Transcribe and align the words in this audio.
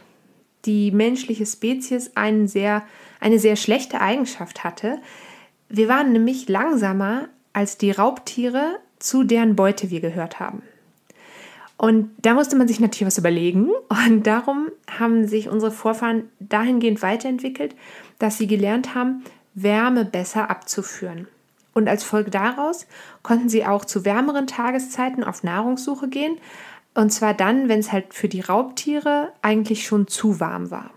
die 0.66 0.90
menschliche 0.90 1.46
Spezies 1.46 2.12
einen 2.14 2.46
sehr, 2.46 2.82
eine 3.20 3.38
sehr 3.38 3.56
schlechte 3.56 4.00
Eigenschaft 4.00 4.64
hatte. 4.64 4.98
Wir 5.68 5.88
waren 5.88 6.12
nämlich 6.12 6.48
langsamer 6.48 7.28
als 7.54 7.78
die 7.78 7.90
Raubtiere, 7.90 8.78
zu 8.98 9.24
deren 9.24 9.56
Beute 9.56 9.90
wir 9.90 10.00
gehört 10.00 10.40
haben. 10.40 10.62
Und 11.82 12.10
da 12.22 12.34
musste 12.34 12.54
man 12.54 12.68
sich 12.68 12.78
natürlich 12.78 13.08
was 13.08 13.18
überlegen. 13.18 13.70
Und 13.88 14.24
darum 14.24 14.68
haben 14.88 15.26
sich 15.26 15.48
unsere 15.48 15.72
Vorfahren 15.72 16.28
dahingehend 16.38 17.02
weiterentwickelt, 17.02 17.74
dass 18.20 18.38
sie 18.38 18.46
gelernt 18.46 18.94
haben, 18.94 19.24
Wärme 19.54 20.04
besser 20.04 20.48
abzuführen. 20.48 21.26
Und 21.74 21.88
als 21.88 22.04
Folge 22.04 22.30
daraus 22.30 22.86
konnten 23.24 23.48
sie 23.48 23.66
auch 23.66 23.84
zu 23.84 24.04
wärmeren 24.04 24.46
Tageszeiten 24.46 25.24
auf 25.24 25.42
Nahrungssuche 25.42 26.08
gehen. 26.08 26.36
Und 26.94 27.12
zwar 27.12 27.34
dann, 27.34 27.68
wenn 27.68 27.80
es 27.80 27.90
halt 27.90 28.14
für 28.14 28.28
die 28.28 28.42
Raubtiere 28.42 29.32
eigentlich 29.42 29.84
schon 29.84 30.06
zu 30.06 30.38
warm 30.38 30.70
war. 30.70 30.92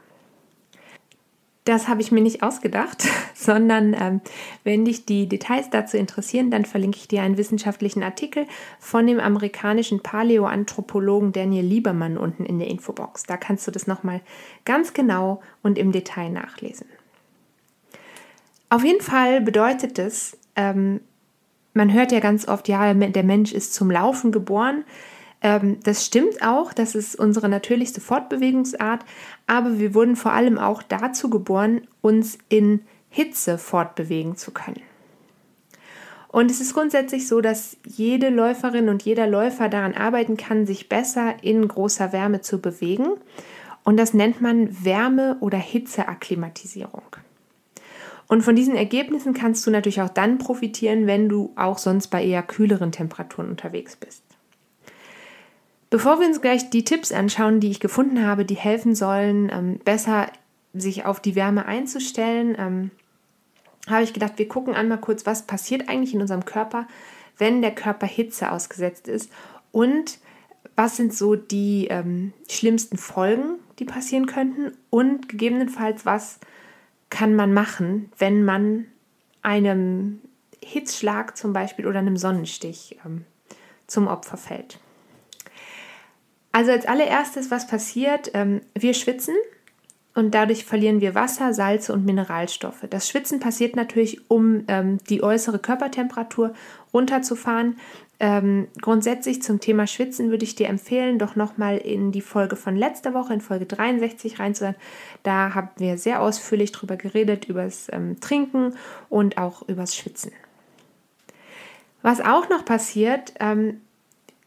Das 1.66 1.88
habe 1.88 2.02
ich 2.02 2.12
mir 2.12 2.22
nicht 2.22 2.44
ausgedacht, 2.44 3.08
sondern 3.34 3.96
ähm, 4.00 4.22
wenn 4.64 4.86
dich 4.86 5.06
die 5.06 5.28
Details 5.28 5.70
dazu 5.72 5.98
interessieren, 5.98 6.52
dann 6.52 6.64
verlinke 6.64 6.98
ich 6.98 7.08
dir 7.08 7.24
einen 7.24 7.38
wissenschaftlichen 7.38 8.04
Artikel 8.04 8.46
von 8.80 9.08
dem 9.08 9.20
amerikanischen 9.20 10.02
Paläoanthropologen 10.02 11.32
Daniel 11.32 11.66
Liebermann 11.66 12.18
unten 12.18 12.46
in 12.46 12.60
der 12.60 12.68
Infobox. 12.68 13.24
Da 13.24 13.36
kannst 13.36 13.66
du 13.68 13.72
das 13.72 13.88
nochmal 13.88 14.22
ganz 14.64 14.94
genau 14.94 15.42
und 15.64 15.78
im 15.80 15.92
Detail 15.92 16.30
nachlesen. 16.30 16.88
Auf 18.70 18.84
jeden 18.84 19.02
Fall 19.02 19.42
bedeutet 19.42 19.98
es, 19.98 20.38
ähm, 20.56 21.02
man 21.74 21.92
hört 21.94 22.12
ja 22.12 22.20
ganz 22.20 22.48
oft, 22.48 22.68
ja, 22.68 22.94
der 22.94 23.24
Mensch 23.24 23.54
ist 23.54 23.74
zum 23.74 23.92
Laufen 23.92 24.32
geboren. 24.32 24.86
Ähm, 25.46 25.78
das 25.84 26.04
stimmt 26.04 26.42
auch, 26.42 26.74
das 26.74 26.96
ist 26.96 27.16
unsere 27.16 27.48
natürlichste 27.48 28.02
Fortbewegungsart, 28.02 29.06
aber 29.46 29.78
wir 29.78 29.94
wurden 29.94 30.16
vor 30.16 30.34
allem 30.34 30.58
auch 30.58 30.82
dazu 30.82 31.30
geboren, 31.30 31.82
uns 32.02 32.40
in 32.50 32.82
Hitze 33.12 33.60
fortbewegen 33.60 34.38
zu 34.38 34.50
können. 34.50 34.82
Und 36.30 36.50
es 36.50 36.62
ist 36.62 36.74
grundsätzlich 36.74 37.28
so, 37.28 37.42
dass 37.42 37.78
jede 37.86 38.30
Läuferin 38.30 38.90
und 38.90 39.04
jeder 39.04 39.28
Läufer 39.28 39.70
daran 39.70 39.94
arbeiten 39.94 40.36
kann, 40.36 40.66
sich 40.66 40.90
besser 40.90 41.36
in 41.44 41.68
großer 41.68 42.12
Wärme 42.12 42.42
zu 42.42 42.60
bewegen. 42.60 43.10
Und 43.84 43.98
das 43.98 44.16
nennt 44.16 44.42
man 44.42 44.84
Wärme- 44.84 45.38
oder 45.42 45.60
Hitzeakklimatisierung. 45.60 47.04
Und 48.28 48.42
von 48.42 48.56
diesen 48.56 48.76
Ergebnissen 48.76 49.36
kannst 49.36 49.66
du 49.68 49.70
natürlich 49.70 50.02
auch 50.02 50.10
dann 50.10 50.40
profitieren, 50.40 51.06
wenn 51.06 51.30
du 51.30 51.54
auch 51.56 51.78
sonst 51.78 52.08
bei 52.08 52.26
eher 52.26 52.42
kühleren 52.42 52.92
Temperaturen 52.92 53.52
unterwegs 53.52 53.96
bist. 53.96 54.24
Bevor 55.96 56.20
wir 56.20 56.28
uns 56.28 56.42
gleich 56.42 56.70
die 56.70 56.84
Tipps 56.84 57.14
anschauen, 57.14 57.62
die 57.62 57.72
ich 57.72 57.80
gefunden 57.80 58.28
habe, 58.28 58.44
die 58.44 58.58
helfen 58.58 58.96
sollen, 58.96 59.50
ähm, 59.50 59.80
besser 59.80 60.30
sich 60.74 61.06
auf 61.06 61.22
die 61.22 61.36
Wärme 61.36 61.68
einzustellen, 61.68 62.54
ähm, 62.60 62.92
habe 63.88 64.04
ich 64.04 64.12
gedacht, 64.12 64.34
wir 64.36 64.50
gucken 64.50 64.76
einmal 64.76 65.00
kurz, 65.00 65.26
was 65.26 65.48
passiert 65.48 65.88
eigentlich 65.88 66.14
in 66.14 66.20
unserem 66.20 66.44
Körper, 66.44 66.86
wenn 67.38 67.62
der 67.62 67.74
Körper 67.74 68.08
Hitze 68.08 68.52
ausgesetzt 68.52 69.08
ist 69.08 69.32
und 69.72 70.20
was 70.76 70.98
sind 70.98 71.14
so 71.14 71.38
die 71.38 71.88
ähm, 71.90 72.34
schlimmsten 72.50 72.98
Folgen, 72.98 73.60
die 73.80 73.86
passieren 73.86 74.26
könnten 74.26 74.74
und 74.90 75.30
gegebenenfalls, 75.30 76.06
was 76.06 76.42
kann 77.10 77.36
man 77.36 77.54
machen, 77.54 78.12
wenn 78.18 78.44
man 78.44 78.88
einem 79.44 80.20
Hitzschlag 80.62 81.38
zum 81.38 81.54
Beispiel 81.54 81.88
oder 81.88 82.00
einem 82.00 82.18
Sonnenstich 82.18 83.00
ähm, 83.06 83.24
zum 83.88 84.08
Opfer 84.08 84.36
fällt. 84.36 84.82
Also 86.56 86.72
als 86.72 86.86
allererstes, 86.86 87.52
was 87.52 87.68
passiert? 87.68 88.32
Ähm, 88.34 88.62
wir 88.74 88.94
schwitzen 88.94 89.36
und 90.14 90.34
dadurch 90.34 90.64
verlieren 90.64 91.02
wir 91.02 91.14
Wasser, 91.14 91.54
Salze 91.54 91.92
und 91.92 92.06
Mineralstoffe. 92.06 92.86
Das 92.90 93.10
Schwitzen 93.10 93.42
passiert 93.42 93.76
natürlich, 93.76 94.32
um 94.32 94.64
ähm, 94.70 95.00
die 95.10 95.22
äußere 95.22 95.60
Körpertemperatur 95.60 96.54
runterzufahren. 96.94 97.78
Ähm, 98.22 98.70
grundsätzlich 98.82 99.42
zum 99.44 99.60
Thema 99.60 99.86
Schwitzen 99.86 100.30
würde 100.30 100.46
ich 100.46 100.56
dir 100.56 100.70
empfehlen, 100.70 101.20
doch 101.20 101.36
nochmal 101.36 101.76
in 101.76 102.14
die 102.14 102.22
Folge 102.22 102.56
von 102.56 102.78
letzter 102.78 103.14
Woche, 103.14 103.34
in 103.34 103.42
Folge 103.42 103.66
63 103.66 104.40
reinzuhören. 104.40 104.78
Da 105.24 105.56
haben 105.56 105.72
wir 105.76 105.98
sehr 105.98 106.22
ausführlich 106.22 106.72
drüber 106.72 106.96
geredet, 106.96 107.50
übers 107.50 107.90
ähm, 107.92 108.22
Trinken 108.22 108.78
und 109.10 109.38
auch 109.38 109.68
übers 109.68 109.94
Schwitzen. 109.94 110.32
Was 112.02 112.22
auch 112.22 112.48
noch 112.48 112.64
passiert, 112.64 113.34
ähm, 113.42 113.82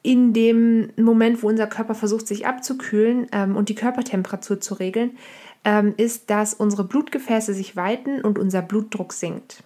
in 0.08 0.32
dem 0.32 0.90
Moment, 0.96 1.42
wo 1.42 1.48
unser 1.48 1.66
Körper 1.66 1.94
versucht, 1.94 2.26
sich 2.26 2.46
abzukühlen 2.46 3.26
ähm, 3.30 3.56
und 3.56 3.68
die 3.68 3.74
Körpertemperatur 3.74 4.58
zu 4.58 4.72
regeln, 4.72 5.18
ähm, 5.66 5.92
ist, 5.98 6.30
dass 6.30 6.54
unsere 6.54 6.84
Blutgefäße 6.84 7.52
sich 7.52 7.76
weiten 7.76 8.22
und 8.22 8.38
unser 8.38 8.62
Blutdruck 8.62 9.12
sinkt. 9.12 9.62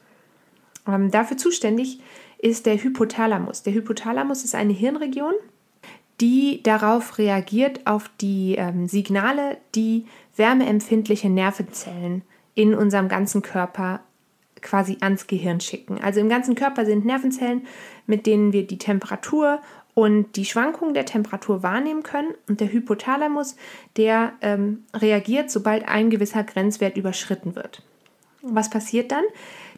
Ähm, 0.88 1.12
dafür 1.12 1.36
zuständig 1.36 2.00
ist 2.38 2.66
der 2.66 2.82
Hypothalamus. 2.82 3.62
Der 3.62 3.72
Hypothalamus 3.72 4.42
ist 4.42 4.56
eine 4.56 4.72
Hirnregion, 4.72 5.34
die 6.20 6.60
darauf 6.64 7.18
reagiert, 7.18 7.86
auf 7.86 8.10
die 8.20 8.56
ähm, 8.58 8.88
Signale, 8.88 9.58
die 9.76 10.06
wärmeempfindliche 10.34 11.30
Nervenzellen 11.30 12.22
in 12.56 12.74
unserem 12.74 13.06
ganzen 13.06 13.42
Körper 13.42 14.00
quasi 14.60 14.96
ans 15.00 15.26
Gehirn 15.28 15.60
schicken. 15.60 16.00
Also 16.00 16.18
im 16.18 16.28
ganzen 16.28 16.54
Körper 16.54 16.84
sind 16.84 17.04
Nervenzellen, 17.04 17.66
mit 18.06 18.26
denen 18.26 18.52
wir 18.52 18.66
die 18.66 18.78
Temperatur 18.78 19.60
und 19.94 20.36
die 20.36 20.44
Schwankung 20.44 20.94
der 20.94 21.04
Temperatur 21.04 21.62
wahrnehmen 21.62 22.02
können. 22.02 22.34
Und 22.48 22.60
der 22.60 22.72
Hypothalamus, 22.72 23.56
der 23.96 24.32
ähm, 24.40 24.84
reagiert, 24.94 25.50
sobald 25.50 25.86
ein 25.86 26.10
gewisser 26.10 26.44
Grenzwert 26.44 26.96
überschritten 26.96 27.54
wird. 27.56 27.82
Was 28.42 28.70
passiert 28.70 29.12
dann? 29.12 29.24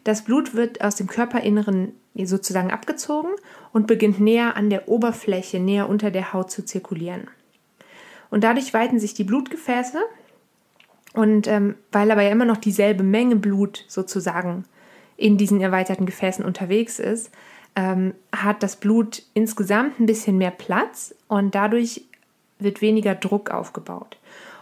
Das 0.03 0.23
Blut 0.23 0.55
wird 0.55 0.81
aus 0.81 0.95
dem 0.95 1.07
Körperinneren 1.07 1.93
sozusagen 2.23 2.71
abgezogen 2.71 3.31
und 3.73 3.87
beginnt 3.87 4.19
näher 4.19 4.55
an 4.55 4.69
der 4.69 4.87
Oberfläche, 4.87 5.59
näher 5.59 5.89
unter 5.89 6.11
der 6.11 6.31
Haut 6.31 6.49
zu 6.49 6.63
zirkulieren. 6.63 7.27
Und 8.29 8.43
dadurch 8.43 8.73
weiten 8.73 8.99
sich 8.99 9.13
die 9.13 9.23
Blutgefäße. 9.23 10.01
Und 11.13 11.47
ähm, 11.47 11.75
weil 11.91 12.11
aber 12.11 12.21
ja 12.21 12.29
immer 12.29 12.45
noch 12.45 12.57
dieselbe 12.57 13.03
Menge 13.03 13.35
Blut 13.35 13.85
sozusagen 13.87 14.65
in 15.17 15.37
diesen 15.37 15.61
erweiterten 15.61 16.05
Gefäßen 16.05 16.43
unterwegs 16.43 16.99
ist, 16.99 17.31
ähm, 17.75 18.13
hat 18.31 18.63
das 18.63 18.77
Blut 18.77 19.23
insgesamt 19.33 19.99
ein 19.99 20.05
bisschen 20.05 20.37
mehr 20.37 20.51
Platz 20.51 21.13
und 21.27 21.55
dadurch 21.55 22.03
wird 22.59 22.81
weniger 22.81 23.15
Druck 23.15 23.51
aufgebaut. 23.51 24.17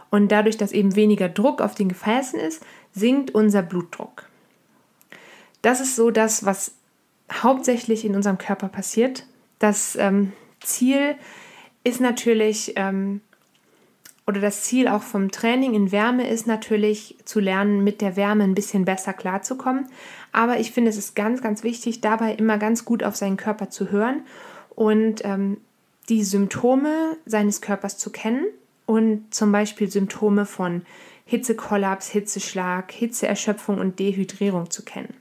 Und 0.10 0.32
dadurch, 0.32 0.58
dass 0.58 0.72
eben 0.72 0.96
weniger 0.96 1.30
Druck 1.30 1.62
auf 1.62 1.76
den 1.76 1.90
Gefäßen 1.90 2.40
ist, 2.40 2.64
sinkt 2.94 3.32
unser 3.32 3.62
Blutdruck. 3.64 4.28
Das 5.62 5.80
ist 5.80 5.96
so 5.96 6.12
das, 6.12 6.46
was 6.46 6.74
hauptsächlich 7.32 8.06
in 8.06 8.16
unserem 8.16 8.38
Körper 8.38 8.68
passiert. 8.68 9.26
Das 9.60 9.96
ähm, 9.96 10.34
Ziel 10.60 11.16
ist 11.84 12.00
natürlich, 12.00 12.74
ähm, 12.76 13.22
oder 14.28 14.40
das 14.40 14.64
Ziel 14.64 14.88
auch 14.88 15.04
vom 15.04 15.32
Training 15.32 15.74
in 15.74 15.92
Wärme 15.92 16.30
ist 16.30 16.48
natürlich 16.48 17.18
zu 17.26 17.40
lernen, 17.40 17.84
mit 17.84 18.02
der 18.02 18.16
Wärme 18.16 18.44
ein 18.44 18.56
bisschen 18.56 18.86
besser 18.86 19.14
klarzukommen. 19.14 19.88
Aber 20.34 20.60
ich 20.60 20.72
finde, 20.72 20.90
es 20.90 20.98
ist 20.98 21.16
ganz, 21.16 21.42
ganz 21.42 21.64
wichtig, 21.64 22.02
dabei 22.02 22.34
immer 22.34 22.58
ganz 22.58 22.84
gut 22.84 23.04
auf 23.04 23.16
seinen 23.16 23.38
Körper 23.38 23.70
zu 23.70 23.92
hören 23.92 24.24
und 24.76 25.24
ähm, 25.24 25.58
die 26.10 26.24
Symptome 26.24 27.16
seines 27.26 27.62
Körpers 27.62 27.98
zu 27.98 28.10
kennen 28.10 28.46
und 28.86 29.34
zum 29.34 29.52
Beispiel 29.52 29.90
Symptome 29.90 30.46
von 30.46 30.82
Hitzekollaps, 31.26 32.10
Hitzeschlag, 32.10 32.92
Hitzeerschöpfung 32.92 33.80
und 33.80 34.00
Dehydrierung 34.00 34.70
zu 34.70 34.84
kennen. 34.84 35.14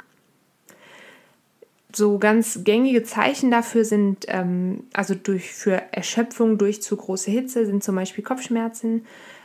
So 1.95 2.19
ganz 2.19 2.65
gängige 2.65 3.03
Zeichen 3.03 3.51
dafür 3.51 3.85
sind, 3.85 4.25
ähm, 4.29 4.85
also 4.95 5.15
durch, 5.15 5.53
für 5.53 5.83
Erschöpfung 5.93 6.57
durch 6.57 6.83
zu 6.83 6.97
große 6.97 7.31
Hitze, 7.31 7.67
sind 7.67 7.85
zum 7.85 7.95
Beispiel 7.97 8.25
Kopfschmerzen, 8.25 9.05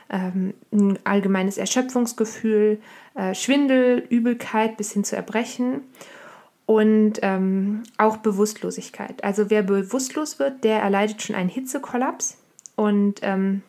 ähm, 0.10 0.54
ein 0.72 1.00
allgemeines 1.04 1.58
Erschöpfungsgefühl, 1.58 2.80
äh, 3.16 3.34
Schwindel, 3.34 4.04
Übelkeit 4.10 4.78
bis 4.78 4.94
hin 4.94 5.04
zu 5.04 5.16
Erbrechen 5.16 5.82
und 6.66 7.20
ähm, 7.22 7.84
auch 7.98 8.18
Bewusstlosigkeit. 8.18 9.24
Also 9.24 9.50
wer 9.50 9.64
bewusstlos 9.64 10.40
wird, 10.40 10.64
der 10.64 10.82
erleidet 10.82 11.22
schon 11.22 11.36
einen 11.36 11.50
Hitzekollaps 11.50 12.38
und 12.76 13.20
ähm, 13.22 13.62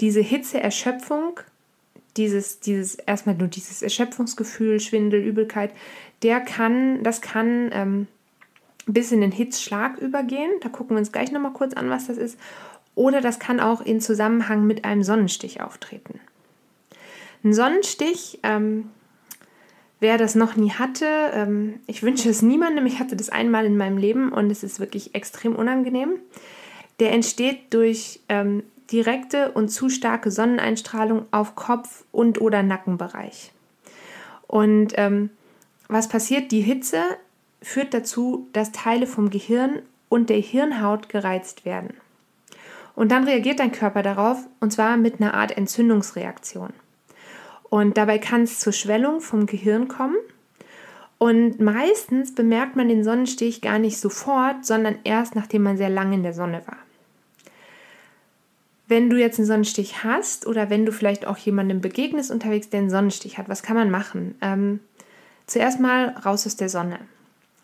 diese 0.00 0.20
Hitzeerschöpfung 0.20 1.40
dieses, 2.16 2.60
dieses 2.60 2.96
erstmal 2.96 3.34
nur 3.34 3.48
dieses 3.48 3.82
Erschöpfungsgefühl, 3.82 4.80
Schwindel, 4.80 5.22
Übelkeit, 5.22 5.72
der 6.22 6.40
kann, 6.40 7.02
das 7.02 7.20
kann 7.20 7.70
ähm, 7.72 8.06
bis 8.86 9.12
in 9.12 9.20
den 9.20 9.32
Hitzschlag 9.32 9.98
übergehen. 9.98 10.50
Da 10.60 10.68
gucken 10.68 10.96
wir 10.96 10.98
uns 10.98 11.12
gleich 11.12 11.32
nochmal 11.32 11.52
kurz 11.52 11.74
an, 11.74 11.90
was 11.90 12.08
das 12.08 12.18
ist. 12.18 12.38
Oder 12.94 13.20
das 13.20 13.38
kann 13.38 13.60
auch 13.60 13.80
in 13.80 14.00
Zusammenhang 14.00 14.66
mit 14.66 14.84
einem 14.84 15.02
Sonnenstich 15.02 15.60
auftreten. 15.60 16.20
Ein 17.44 17.54
Sonnenstich, 17.54 18.38
ähm, 18.42 18.90
wer 20.00 20.18
das 20.18 20.34
noch 20.34 20.56
nie 20.56 20.70
hatte, 20.70 21.06
ähm, 21.32 21.80
ich 21.86 22.02
wünsche 22.02 22.28
es 22.28 22.42
niemandem. 22.42 22.86
Ich 22.86 22.98
hatte 22.98 23.16
das 23.16 23.30
einmal 23.30 23.64
in 23.64 23.76
meinem 23.76 23.98
Leben 23.98 24.32
und 24.32 24.50
es 24.50 24.62
ist 24.62 24.78
wirklich 24.78 25.14
extrem 25.14 25.56
unangenehm. 25.56 26.18
Der 27.00 27.12
entsteht 27.12 27.72
durch 27.74 28.20
ähm, 28.28 28.62
direkte 28.92 29.52
und 29.52 29.70
zu 29.70 29.88
starke 29.88 30.30
Sonneneinstrahlung 30.30 31.26
auf 31.30 31.54
Kopf- 31.54 32.04
und 32.12 32.40
oder 32.40 32.62
Nackenbereich. 32.62 33.52
Und 34.46 34.92
ähm, 34.96 35.30
was 35.88 36.08
passiert? 36.08 36.52
Die 36.52 36.60
Hitze 36.60 37.02
führt 37.62 37.94
dazu, 37.94 38.48
dass 38.52 38.72
Teile 38.72 39.06
vom 39.06 39.30
Gehirn 39.30 39.80
und 40.08 40.30
der 40.30 40.38
Hirnhaut 40.38 41.08
gereizt 41.08 41.64
werden. 41.64 41.94
Und 42.94 43.10
dann 43.10 43.24
reagiert 43.24 43.60
dein 43.60 43.72
Körper 43.72 44.02
darauf, 44.02 44.38
und 44.60 44.72
zwar 44.72 44.96
mit 44.96 45.20
einer 45.20 45.34
Art 45.34 45.56
Entzündungsreaktion. 45.56 46.72
Und 47.72 47.96
dabei 47.96 48.18
kann 48.18 48.42
es 48.42 48.58
zur 48.58 48.72
Schwellung 48.72 49.20
vom 49.20 49.46
Gehirn 49.46 49.88
kommen. 49.88 50.16
Und 51.16 51.60
meistens 51.60 52.34
bemerkt 52.34 52.76
man 52.76 52.88
den 52.88 53.04
Sonnenstich 53.04 53.60
gar 53.60 53.78
nicht 53.78 53.98
sofort, 53.98 54.66
sondern 54.66 54.98
erst 55.04 55.36
nachdem 55.36 55.62
man 55.62 55.76
sehr 55.76 55.88
lange 55.88 56.16
in 56.16 56.22
der 56.22 56.34
Sonne 56.34 56.62
war. 56.66 56.76
Wenn 58.88 59.08
du 59.08 59.16
jetzt 59.16 59.38
einen 59.38 59.46
Sonnenstich 59.46 60.04
hast 60.04 60.46
oder 60.46 60.68
wenn 60.68 60.84
du 60.84 60.92
vielleicht 60.92 61.26
auch 61.26 61.38
jemandem 61.38 61.80
begegnest 61.80 62.30
unterwegs, 62.30 62.68
der 62.68 62.80
einen 62.80 62.90
Sonnenstich 62.90 63.38
hat, 63.38 63.48
was 63.48 63.62
kann 63.62 63.76
man 63.76 63.90
machen? 63.90 64.34
Ähm, 64.42 64.80
zuerst 65.46 65.80
mal 65.80 66.08
raus 66.26 66.46
aus 66.46 66.56
der 66.56 66.68
Sonne. 66.68 66.98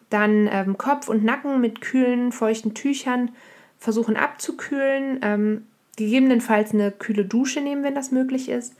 Dann 0.09 0.49
ähm, 0.51 0.79
Kopf 0.79 1.09
und 1.09 1.23
Nacken 1.23 1.61
mit 1.61 1.83
kühlen, 1.83 2.33
feuchten 2.33 2.73
Tüchern 2.73 3.33
versuchen 3.79 4.17
abzukühlen. 4.17 5.21
Ähm, 5.23 5.63
gegebenenfalls 5.99 6.73
eine 6.73 6.93
kühle 6.93 7.27
Dusche 7.27 7.61
nehmen, 7.61 7.83
wenn 7.83 7.95
das 7.95 8.11
möglich 8.11 8.49
ist. 8.49 8.75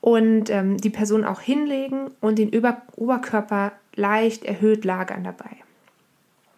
Und 0.00 0.50
ähm, 0.50 0.78
die 0.78 0.90
Person 0.90 1.24
auch 1.24 1.40
hinlegen 1.40 2.10
und 2.20 2.38
den 2.38 2.48
Über 2.48 2.82
Oberkörper 2.96 3.72
leicht 3.94 4.44
erhöht 4.44 4.84
lagern 4.84 5.24
dabei. 5.24 5.50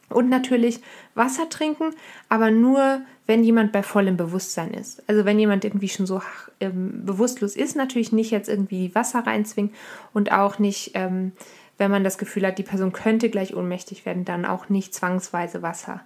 Und 0.09 0.29
natürlich 0.29 0.81
Wasser 1.15 1.49
trinken, 1.49 1.91
aber 2.29 2.50
nur, 2.53 3.00
wenn 3.27 3.43
jemand 3.43 3.73
bei 3.73 3.83
vollem 3.83 4.17
Bewusstsein 4.17 4.73
ist. 4.73 5.03
Also 5.09 5.25
wenn 5.25 5.38
jemand 5.38 5.65
irgendwie 5.65 5.88
schon 5.88 6.06
so 6.06 6.23
ähm, 6.61 7.05
bewusstlos 7.05 7.56
ist, 7.56 7.75
natürlich 7.75 8.12
nicht 8.12 8.31
jetzt 8.31 8.49
irgendwie 8.49 8.94
Wasser 8.94 9.27
reinzwingen 9.27 9.75
und 10.15 10.31
auch 10.31 10.61
nicht, 10.61 10.93
ähm, 10.94 11.33
wenn 11.79 11.91
man 11.91 12.05
das 12.05 12.19
Gefühl 12.19 12.47
hat, 12.47 12.59
die 12.59 12.62
Person 12.62 12.93
könnte 12.93 13.29
gleich 13.31 13.56
ohnmächtig 13.56 14.06
werden, 14.06 14.25
dann 14.25 14.44
auch 14.44 14.69
nicht 14.69 14.94
zwangsweise 14.94 15.62
Wasser 15.62 16.03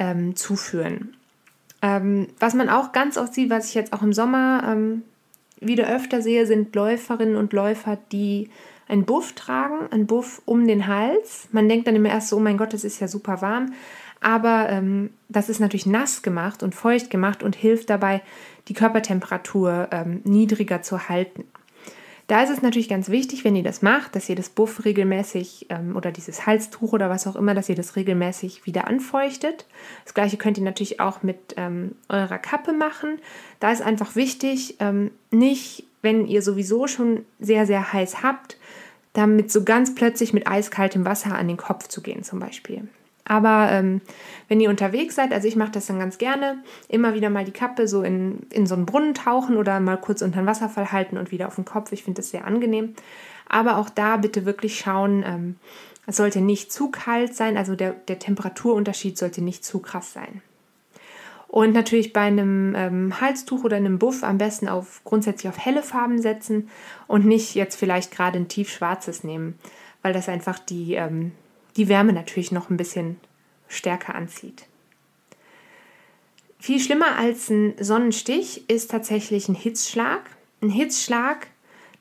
ähm, 0.00 0.34
zuführen. 0.34 1.14
Ähm, 1.82 2.26
was 2.40 2.54
man 2.54 2.68
auch 2.68 2.90
ganz 2.90 3.16
oft 3.16 3.32
sieht, 3.32 3.50
was 3.50 3.68
ich 3.68 3.74
jetzt 3.74 3.92
auch 3.92 4.02
im 4.02 4.12
Sommer 4.12 4.64
ähm, 4.66 5.02
wieder 5.60 5.88
öfter 5.88 6.22
sehe, 6.22 6.46
sind 6.46 6.74
Läuferinnen 6.74 7.36
und 7.36 7.52
Läufer, 7.52 7.98
die 8.10 8.50
einen 8.88 9.04
Buff 9.04 9.32
tragen, 9.34 9.86
einen 9.92 10.06
Buff 10.06 10.42
um 10.46 10.66
den 10.66 10.88
Hals. 10.88 11.48
Man 11.52 11.68
denkt 11.68 11.86
dann 11.86 11.94
immer 11.94 12.08
erst 12.08 12.28
so, 12.28 12.38
oh 12.38 12.40
mein 12.40 12.56
Gott, 12.56 12.72
das 12.72 12.82
ist 12.82 12.98
ja 13.00 13.06
super 13.06 13.40
warm. 13.40 13.72
Aber 14.20 14.68
ähm, 14.68 15.10
das 15.28 15.48
ist 15.48 15.60
natürlich 15.60 15.86
nass 15.86 16.22
gemacht 16.22 16.62
und 16.62 16.74
feucht 16.74 17.08
gemacht 17.08 17.42
und 17.42 17.56
hilft 17.56 17.88
dabei, 17.88 18.20
die 18.68 18.74
Körpertemperatur 18.74 19.88
ähm, 19.92 20.20
niedriger 20.24 20.82
zu 20.82 21.08
halten. 21.08 21.44
Da 22.30 22.44
ist 22.44 22.50
es 22.50 22.62
natürlich 22.62 22.88
ganz 22.88 23.08
wichtig, 23.08 23.42
wenn 23.42 23.56
ihr 23.56 23.64
das 23.64 23.82
macht, 23.82 24.14
dass 24.14 24.28
ihr 24.28 24.36
das 24.36 24.50
Buff 24.50 24.84
regelmäßig 24.84 25.66
ähm, 25.68 25.96
oder 25.96 26.12
dieses 26.12 26.46
Halstuch 26.46 26.92
oder 26.92 27.10
was 27.10 27.26
auch 27.26 27.34
immer, 27.34 27.54
dass 27.54 27.68
ihr 27.68 27.74
das 27.74 27.96
regelmäßig 27.96 28.66
wieder 28.66 28.86
anfeuchtet. 28.86 29.66
Das 30.04 30.14
gleiche 30.14 30.36
könnt 30.36 30.56
ihr 30.56 30.62
natürlich 30.62 31.00
auch 31.00 31.24
mit 31.24 31.54
ähm, 31.56 31.96
eurer 32.08 32.38
Kappe 32.38 32.72
machen. 32.72 33.18
Da 33.58 33.72
ist 33.72 33.82
einfach 33.82 34.14
wichtig, 34.14 34.76
ähm, 34.78 35.10
nicht, 35.32 35.82
wenn 36.02 36.24
ihr 36.24 36.42
sowieso 36.42 36.86
schon 36.86 37.24
sehr, 37.40 37.66
sehr 37.66 37.92
heiß 37.92 38.22
habt, 38.22 38.58
damit 39.12 39.50
so 39.50 39.64
ganz 39.64 39.96
plötzlich 39.96 40.32
mit 40.32 40.46
eiskaltem 40.46 41.04
Wasser 41.04 41.34
an 41.34 41.48
den 41.48 41.56
Kopf 41.56 41.88
zu 41.88 42.00
gehen 42.00 42.22
zum 42.22 42.38
Beispiel. 42.38 42.86
Aber 43.30 43.70
ähm, 43.70 44.00
wenn 44.48 44.58
ihr 44.58 44.70
unterwegs 44.70 45.14
seid, 45.14 45.32
also 45.32 45.46
ich 45.46 45.54
mache 45.54 45.70
das 45.70 45.86
dann 45.86 46.00
ganz 46.00 46.18
gerne, 46.18 46.64
immer 46.88 47.14
wieder 47.14 47.30
mal 47.30 47.44
die 47.44 47.52
Kappe 47.52 47.86
so 47.86 48.02
in, 48.02 48.40
in 48.50 48.66
so 48.66 48.74
einen 48.74 48.86
Brunnen 48.86 49.14
tauchen 49.14 49.56
oder 49.56 49.78
mal 49.78 49.98
kurz 49.98 50.20
unter 50.20 50.40
den 50.42 50.46
Wasserfall 50.46 50.90
halten 50.90 51.16
und 51.16 51.30
wieder 51.30 51.46
auf 51.46 51.54
den 51.54 51.64
Kopf. 51.64 51.92
Ich 51.92 52.02
finde 52.02 52.22
das 52.22 52.30
sehr 52.30 52.44
angenehm. 52.44 52.96
Aber 53.48 53.78
auch 53.78 53.88
da 53.88 54.16
bitte 54.16 54.46
wirklich 54.46 54.80
schauen, 54.80 55.22
ähm, 55.24 55.56
es 56.08 56.16
sollte 56.16 56.40
nicht 56.40 56.72
zu 56.72 56.90
kalt 56.90 57.36
sein, 57.36 57.56
also 57.56 57.76
der, 57.76 57.92
der 57.92 58.18
Temperaturunterschied 58.18 59.16
sollte 59.16 59.42
nicht 59.42 59.64
zu 59.64 59.78
krass 59.78 60.12
sein. 60.12 60.42
Und 61.46 61.72
natürlich 61.72 62.12
bei 62.12 62.22
einem 62.22 62.74
ähm, 62.76 63.20
Halstuch 63.20 63.62
oder 63.62 63.76
einem 63.76 64.00
Buff 64.00 64.24
am 64.24 64.38
besten 64.38 64.68
auf 64.68 65.02
grundsätzlich 65.04 65.48
auf 65.48 65.64
helle 65.64 65.84
Farben 65.84 66.20
setzen 66.20 66.68
und 67.06 67.26
nicht 67.26 67.54
jetzt 67.54 67.76
vielleicht 67.76 68.10
gerade 68.10 68.40
ein 68.40 68.48
tiefschwarzes 68.48 69.22
nehmen, 69.22 69.56
weil 70.02 70.12
das 70.12 70.28
einfach 70.28 70.58
die, 70.58 70.94
ähm, 70.94 71.30
die 71.80 71.88
Wärme 71.88 72.12
natürlich 72.12 72.52
noch 72.52 72.70
ein 72.70 72.76
bisschen 72.76 73.18
stärker 73.66 74.14
anzieht. 74.14 74.66
Viel 76.58 76.78
schlimmer 76.78 77.16
als 77.16 77.48
ein 77.48 77.74
Sonnenstich 77.80 78.68
ist 78.68 78.90
tatsächlich 78.90 79.48
ein 79.48 79.54
Hitzschlag. 79.54 80.20
Ein 80.60 80.68
Hitzschlag, 80.68 81.46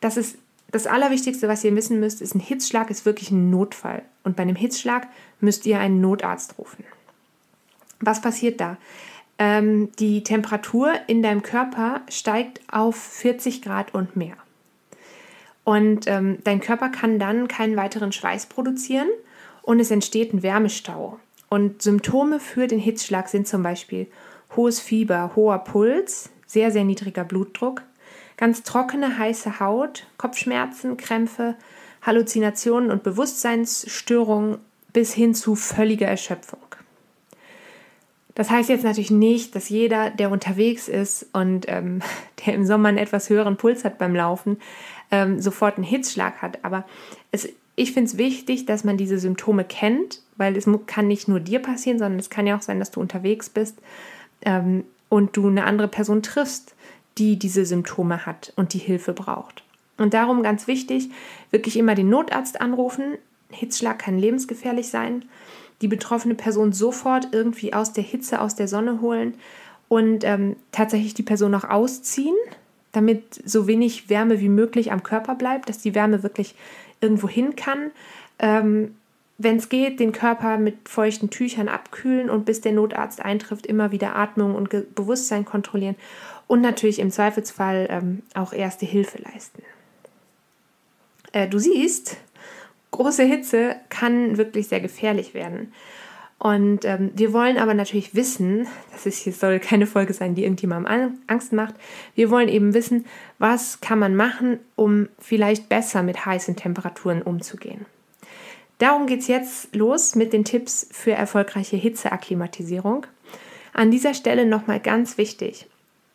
das 0.01 0.17
ist 0.17 0.37
das 0.69 0.85
Allerwichtigste, 0.85 1.47
was 1.47 1.63
ihr 1.63 1.75
wissen 1.75 1.99
müsst, 1.99 2.21
ist 2.21 2.35
ein 2.35 2.41
Hitzschlag 2.41 2.91
ist 2.91 3.05
wirklich 3.05 3.31
ein 3.31 3.49
Notfall. 3.49 4.03
Und 4.23 4.35
bei 4.35 4.43
einem 4.43 4.55
Hitzschlag 4.55 5.07
müsst 5.39 5.65
ihr 5.65 5.79
einen 5.79 6.01
Notarzt 6.01 6.57
rufen. 6.59 6.83
Was 8.01 8.21
passiert 8.21 8.59
da? 8.59 8.77
ähm, 9.39 9.89
die 9.97 10.21
Temperatur 10.23 10.93
in 11.07 11.23
deinem 11.23 11.41
Körper 11.41 12.01
steigt 12.09 12.59
auf 12.71 12.95
40 12.97 13.61
Grad 13.61 13.93
und 13.95 14.15
mehr. 14.15 14.35
Und 15.63 16.07
ähm, 16.07 16.39
dein 16.43 16.59
Körper 16.59 16.89
kann 16.89 17.19
dann 17.19 17.47
keinen 17.47 17.77
weiteren 17.77 18.11
Schweiß 18.11 18.47
produzieren 18.47 19.07
und 19.61 19.79
es 19.79 19.91
entsteht 19.91 20.33
ein 20.33 20.43
Wärmestau. 20.43 21.19
Und 21.49 21.81
Symptome 21.81 22.39
für 22.39 22.67
den 22.67 22.79
Hitzschlag 22.79 23.27
sind 23.27 23.47
zum 23.47 23.63
Beispiel 23.63 24.07
hohes 24.55 24.79
Fieber, 24.79 25.31
hoher 25.35 25.59
Puls, 25.59 26.29
sehr, 26.45 26.71
sehr 26.71 26.83
niedriger 26.83 27.23
Blutdruck, 27.23 27.81
ganz 28.37 28.63
trockene, 28.63 29.17
heiße 29.17 29.59
Haut, 29.59 30.07
Kopfschmerzen, 30.17 30.97
Krämpfe, 30.97 31.55
Halluzinationen 32.01 32.91
und 32.91 33.03
Bewusstseinsstörungen 33.03 34.57
bis 34.93 35.13
hin 35.13 35.35
zu 35.35 35.55
völliger 35.55 36.07
Erschöpfung. 36.07 36.59
Das 38.35 38.49
heißt 38.49 38.69
jetzt 38.69 38.85
natürlich 38.85 39.11
nicht, 39.11 39.53
dass 39.53 39.67
jeder, 39.67 40.11
der 40.11 40.31
unterwegs 40.31 40.87
ist 40.87 41.27
und 41.33 41.65
ähm, 41.67 42.01
der 42.45 42.53
im 42.53 42.65
Sommer 42.65 42.89
einen 42.89 42.97
etwas 42.97 43.29
höheren 43.29 43.57
Puls 43.57 43.83
hat 43.83 43.97
beim 43.97 44.15
Laufen, 44.15 44.59
ähm, 45.11 45.41
sofort 45.41 45.75
einen 45.75 45.83
Hitzschlag 45.83 46.41
hat. 46.41 46.63
Aber 46.63 46.85
es, 47.31 47.49
ich 47.79 47.93
finde 47.93 48.09
es 48.09 48.17
wichtig, 48.17 48.65
dass 48.65 48.83
man 48.83 48.97
diese 48.97 49.17
Symptome 49.19 49.63
kennt, 49.63 50.21
weil 50.35 50.57
es 50.57 50.67
kann 50.85 51.07
nicht 51.07 51.29
nur 51.29 51.39
dir 51.39 51.59
passieren, 51.59 51.97
sondern 51.97 52.19
es 52.19 52.29
kann 52.29 52.45
ja 52.45 52.57
auch 52.57 52.61
sein, 52.61 52.77
dass 52.77 52.91
du 52.91 52.99
unterwegs 52.99 53.49
bist. 53.49 53.77
Ähm, 54.41 54.83
und 55.07 55.37
du 55.37 55.47
eine 55.47 55.63
andere 55.63 55.87
Person 55.87 56.21
triffst, 56.21 56.75
die 57.17 57.39
diese 57.39 57.65
Symptome 57.65 58.25
hat 58.25 58.51
und 58.57 58.73
die 58.73 58.79
Hilfe 58.79 59.13
braucht. 59.13 59.63
Und 59.97 60.13
darum 60.13 60.43
ganz 60.43 60.67
wichtig, 60.67 61.09
wirklich 61.51 61.77
immer 61.77 61.95
den 61.95 62.09
Notarzt 62.09 62.59
anrufen. 62.59 63.17
Hitzschlag 63.49 63.97
kann 63.97 64.19
lebensgefährlich 64.19 64.89
sein. 64.89 65.23
Die 65.81 65.87
betroffene 65.87 66.35
Person 66.35 66.73
sofort 66.73 67.29
irgendwie 67.31 67.73
aus 67.73 67.93
der 67.93 68.03
Hitze, 68.03 68.41
aus 68.41 68.55
der 68.55 68.67
Sonne 68.67 68.99
holen 68.99 69.35
und 69.87 70.25
ähm, 70.25 70.57
tatsächlich 70.73 71.13
die 71.13 71.23
Person 71.23 71.55
auch 71.55 71.63
ausziehen, 71.63 72.35
damit 72.91 73.41
so 73.45 73.67
wenig 73.67 74.09
Wärme 74.09 74.41
wie 74.41 74.49
möglich 74.49 74.91
am 74.91 75.01
Körper 75.01 75.35
bleibt, 75.35 75.69
dass 75.69 75.79
die 75.79 75.95
Wärme 75.95 76.23
wirklich 76.23 76.55
irgendwo 77.01 77.27
hin 77.27 77.55
kann. 77.55 77.91
Ähm, 78.39 78.95
wenn 79.37 79.55
es 79.55 79.69
geht, 79.69 80.01
den 80.01 80.11
Körper 80.11 80.57
mit 80.57 80.89
feuchten 80.89 81.29
Tüchern 81.29 81.69
abkühlen 81.69 82.29
und 82.29 82.45
bis 82.45 82.59
der 82.59 82.73
Notarzt 82.73 83.21
eintrifft, 83.21 83.65
immer 83.65 83.91
wieder 83.91 84.15
Atmung 84.15 84.53
und 84.53 84.69
Ge 84.69 84.83
Bewusstsein 84.93 85.45
kontrollieren 85.45 85.95
und 86.47 86.61
natürlich 86.61 86.99
im 86.99 87.09
Zweifelsfall 87.09 87.87
ähm, 87.89 88.23
auch 88.33 88.51
erste 88.51 88.85
Hilfe 88.85 89.21
leisten. 89.21 89.63
Äh, 91.31 91.47
du 91.47 91.57
siehst, 91.57 92.17
große 92.91 93.23
Hitze 93.23 93.77
kann 93.89 94.37
wirklich 94.37 94.67
sehr 94.67 94.81
gefährlich 94.81 95.33
werden. 95.33 95.73
Und 96.39 96.85
ähm, 96.85 97.11
wir 97.15 97.33
wollen 97.33 97.57
aber 97.57 97.73
natürlich 97.73 98.15
wissen, 98.15 98.65
das 98.93 99.05
ist, 99.05 99.19
hier 99.19 99.33
soll 99.33 99.59
keine 99.59 99.85
Folge 99.85 100.13
sein, 100.13 100.35
die 100.35 100.43
irgendjemandem 100.43 101.19
Angst 101.27 101.51
macht. 101.51 101.75
Wir 102.15 102.31
wollen 102.31 102.47
eben 102.47 102.73
wissen, 102.73 103.05
was 103.39 103.81
kann 103.81 103.99
man 103.99 104.15
machen, 104.15 104.59
um 104.77 105.09
vielleicht 105.19 105.67
besser 105.67 106.01
mit 106.01 106.25
heißen 106.25 106.55
Temperaturen 106.55 107.21
umzugehen. 107.21 107.85
Darum 108.77 109.05
geht 109.05 109.19
es 109.19 109.27
jetzt 109.27 109.75
los 109.75 110.15
mit 110.15 110.31
den 110.31 110.45
Tipps 110.45 110.87
für 110.91 111.11
erfolgreiche 111.11 111.75
Hitzeakklimatisierung. 111.75 113.05
An 113.73 113.91
dieser 113.91 114.13
Stelle 114.13 114.45
nochmal 114.45 114.79
ganz 114.79 115.17
wichtig. 115.17 115.67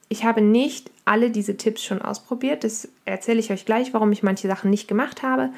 Ich 0.09 0.25
habe 0.25 0.41
nicht 0.41 0.91
alle 1.05 1.31
diese 1.31 1.59
Tipps 1.59 1.85
schon 1.85 2.01
ausprobiert. 2.01 2.65
Das 2.65 2.89
erzähle 3.05 3.41
ich 3.41 3.51
euch 3.53 3.67
gleich, 3.67 3.93
warum 3.93 4.11
ich 4.13 4.23
manche 4.23 4.49
Sachen 4.49 4.71
nicht 4.71 4.89
gemacht 4.89 5.23
habe. 5.23 5.51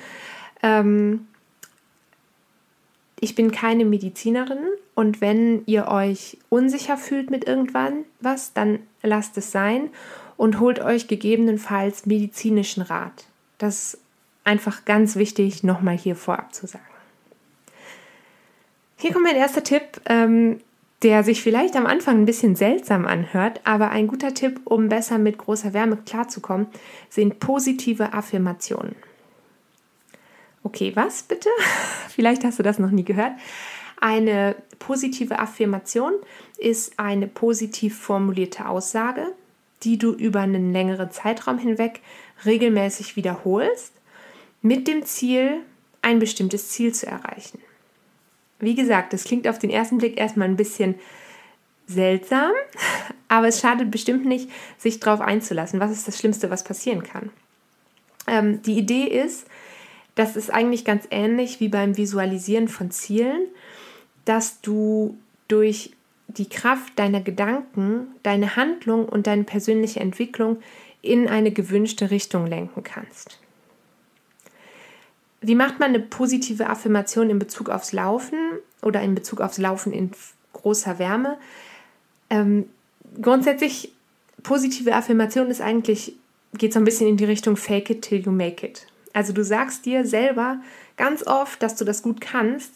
Ähm, 0.62 1.28
ich 3.20 3.34
bin 3.34 3.50
keine 3.50 3.84
Medizinerin 3.84 4.58
und 4.94 5.20
wenn 5.20 5.62
ihr 5.66 5.88
euch 5.88 6.38
unsicher 6.48 6.96
fühlt 6.96 7.30
mit 7.30 7.46
irgendwann 7.46 8.04
was, 8.20 8.52
dann 8.52 8.80
lasst 9.02 9.38
es 9.38 9.52
sein 9.52 9.90
und 10.36 10.60
holt 10.60 10.80
euch 10.80 11.08
gegebenenfalls 11.08 12.06
medizinischen 12.06 12.82
Rat. 12.82 13.24
Das 13.58 13.94
ist 13.94 14.00
einfach 14.44 14.84
ganz 14.84 15.16
wichtig, 15.16 15.62
nochmal 15.62 15.96
hier 15.96 16.14
vorab 16.14 16.54
zu 16.54 16.66
sagen. 16.66 16.84
Hier 18.96 19.12
kommt 19.12 19.24
mein 19.24 19.36
erster 19.36 19.62
Tipp, 19.62 19.82
ähm, 20.06 20.60
der 21.02 21.24
sich 21.24 21.42
vielleicht 21.42 21.76
am 21.76 21.86
Anfang 21.86 22.18
ein 22.18 22.26
bisschen 22.26 22.56
seltsam 22.56 23.06
anhört, 23.06 23.60
aber 23.64 23.90
ein 23.90 24.06
guter 24.06 24.32
Tipp, 24.32 24.60
um 24.64 24.88
besser 24.88 25.18
mit 25.18 25.36
großer 25.38 25.74
Wärme 25.74 25.98
klarzukommen, 25.98 26.66
sind 27.10 27.38
positive 27.38 28.12
Affirmationen. 28.14 28.96
Okay, 30.66 30.90
was 30.96 31.22
bitte? 31.22 31.48
Vielleicht 32.08 32.42
hast 32.42 32.58
du 32.58 32.64
das 32.64 32.80
noch 32.80 32.90
nie 32.90 33.04
gehört. 33.04 33.34
Eine 34.00 34.56
positive 34.80 35.38
Affirmation 35.38 36.14
ist 36.58 36.98
eine 36.98 37.28
positiv 37.28 37.96
formulierte 37.96 38.68
Aussage, 38.68 39.32
die 39.84 39.96
du 39.96 40.12
über 40.12 40.40
einen 40.40 40.72
längeren 40.72 41.12
Zeitraum 41.12 41.58
hinweg 41.58 42.00
regelmäßig 42.44 43.14
wiederholst, 43.14 43.92
mit 44.60 44.88
dem 44.88 45.04
Ziel, 45.04 45.60
ein 46.02 46.18
bestimmtes 46.18 46.70
Ziel 46.70 46.92
zu 46.92 47.06
erreichen. 47.06 47.60
Wie 48.58 48.74
gesagt, 48.74 49.12
das 49.12 49.22
klingt 49.22 49.46
auf 49.46 49.60
den 49.60 49.70
ersten 49.70 49.98
Blick 49.98 50.18
erstmal 50.18 50.48
ein 50.48 50.56
bisschen 50.56 50.96
seltsam, 51.86 52.50
aber 53.28 53.46
es 53.46 53.60
schadet 53.60 53.92
bestimmt 53.92 54.26
nicht, 54.26 54.50
sich 54.78 54.98
darauf 54.98 55.20
einzulassen. 55.20 55.78
Was 55.78 55.92
ist 55.92 56.08
das 56.08 56.18
Schlimmste, 56.18 56.50
was 56.50 56.64
passieren 56.64 57.04
kann? 57.04 57.30
Ähm, 58.26 58.62
die 58.62 58.76
Idee 58.76 59.04
ist, 59.04 59.46
das 60.16 60.34
ist 60.34 60.50
eigentlich 60.50 60.84
ganz 60.84 61.06
ähnlich 61.10 61.60
wie 61.60 61.68
beim 61.68 61.96
Visualisieren 61.96 62.68
von 62.68 62.90
Zielen, 62.90 63.46
dass 64.24 64.60
du 64.62 65.16
durch 65.46 65.92
die 66.26 66.48
Kraft 66.48 66.98
deiner 66.98 67.20
Gedanken, 67.20 68.08
deine 68.22 68.56
Handlung 68.56 69.08
und 69.08 69.26
deine 69.26 69.44
persönliche 69.44 70.00
Entwicklung 70.00 70.58
in 71.02 71.28
eine 71.28 71.52
gewünschte 71.52 72.10
Richtung 72.10 72.46
lenken 72.46 72.82
kannst. 72.82 73.38
Wie 75.42 75.54
macht 75.54 75.78
man 75.78 75.90
eine 75.90 76.00
positive 76.00 76.68
Affirmation 76.68 77.30
in 77.30 77.38
Bezug 77.38 77.68
aufs 77.68 77.92
Laufen 77.92 78.38
oder 78.82 79.02
in 79.02 79.14
Bezug 79.14 79.40
aufs 79.40 79.58
Laufen 79.58 79.92
in 79.92 80.10
großer 80.54 80.98
Wärme? 80.98 81.38
Ähm, 82.30 82.68
grundsätzlich, 83.20 83.92
positive 84.42 84.94
Affirmation 84.94 85.50
ist 85.50 85.60
eigentlich, 85.60 86.14
geht 86.54 86.72
so 86.72 86.80
ein 86.80 86.84
bisschen 86.84 87.06
in 87.06 87.18
die 87.18 87.26
Richtung 87.26 87.56
Fake 87.56 87.90
it 87.90 88.02
till 88.02 88.24
you 88.24 88.32
make 88.32 88.66
it. 88.66 88.86
Also 89.16 89.32
du 89.32 89.42
sagst 89.42 89.86
dir 89.86 90.04
selber 90.04 90.60
ganz 90.98 91.26
oft, 91.26 91.62
dass 91.62 91.74
du 91.74 91.86
das 91.86 92.02
gut 92.02 92.20
kannst, 92.20 92.70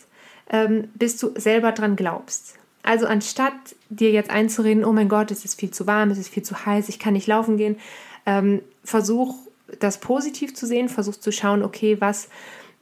ähm, 0.48 0.88
bis 0.94 1.18
du 1.18 1.38
selber 1.38 1.72
dran 1.72 1.96
glaubst. 1.96 2.54
Also 2.82 3.06
anstatt 3.06 3.52
dir 3.90 4.10
jetzt 4.10 4.30
einzureden, 4.30 4.86
oh 4.86 4.92
mein 4.92 5.10
Gott, 5.10 5.30
es 5.30 5.44
ist 5.44 5.60
viel 5.60 5.70
zu 5.70 5.86
warm, 5.86 6.10
es 6.10 6.16
ist 6.16 6.30
viel 6.30 6.42
zu 6.42 6.64
heiß, 6.64 6.88
ich 6.88 6.98
kann 6.98 7.12
nicht 7.12 7.26
laufen 7.26 7.58
gehen, 7.58 7.76
ähm, 8.24 8.62
versuch 8.82 9.34
das 9.80 10.00
positiv 10.00 10.54
zu 10.54 10.66
sehen, 10.66 10.88
versuch 10.88 11.16
zu 11.16 11.30
schauen, 11.30 11.62
okay, 11.62 12.00
was, 12.00 12.30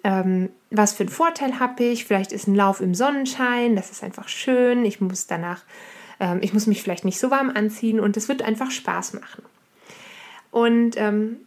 ähm, 0.04 0.50
was 0.70 0.92
für 0.92 1.02
einen 1.02 1.08
Vorteil 1.08 1.58
habe 1.58 1.82
ich? 1.82 2.04
Vielleicht 2.04 2.30
ist 2.30 2.46
ein 2.46 2.54
Lauf 2.54 2.80
im 2.80 2.94
Sonnenschein, 2.94 3.74
das 3.74 3.90
ist 3.90 4.04
einfach 4.04 4.28
schön. 4.28 4.84
Ich 4.84 5.00
muss 5.00 5.26
danach, 5.26 5.64
ähm, 6.20 6.38
ich 6.42 6.52
muss 6.52 6.68
mich 6.68 6.80
vielleicht 6.80 7.04
nicht 7.04 7.18
so 7.18 7.32
warm 7.32 7.50
anziehen 7.50 7.98
und 7.98 8.16
es 8.16 8.28
wird 8.28 8.42
einfach 8.42 8.70
Spaß 8.70 9.14
machen. 9.14 9.42
Und 10.52 10.96
ähm, 10.96 11.38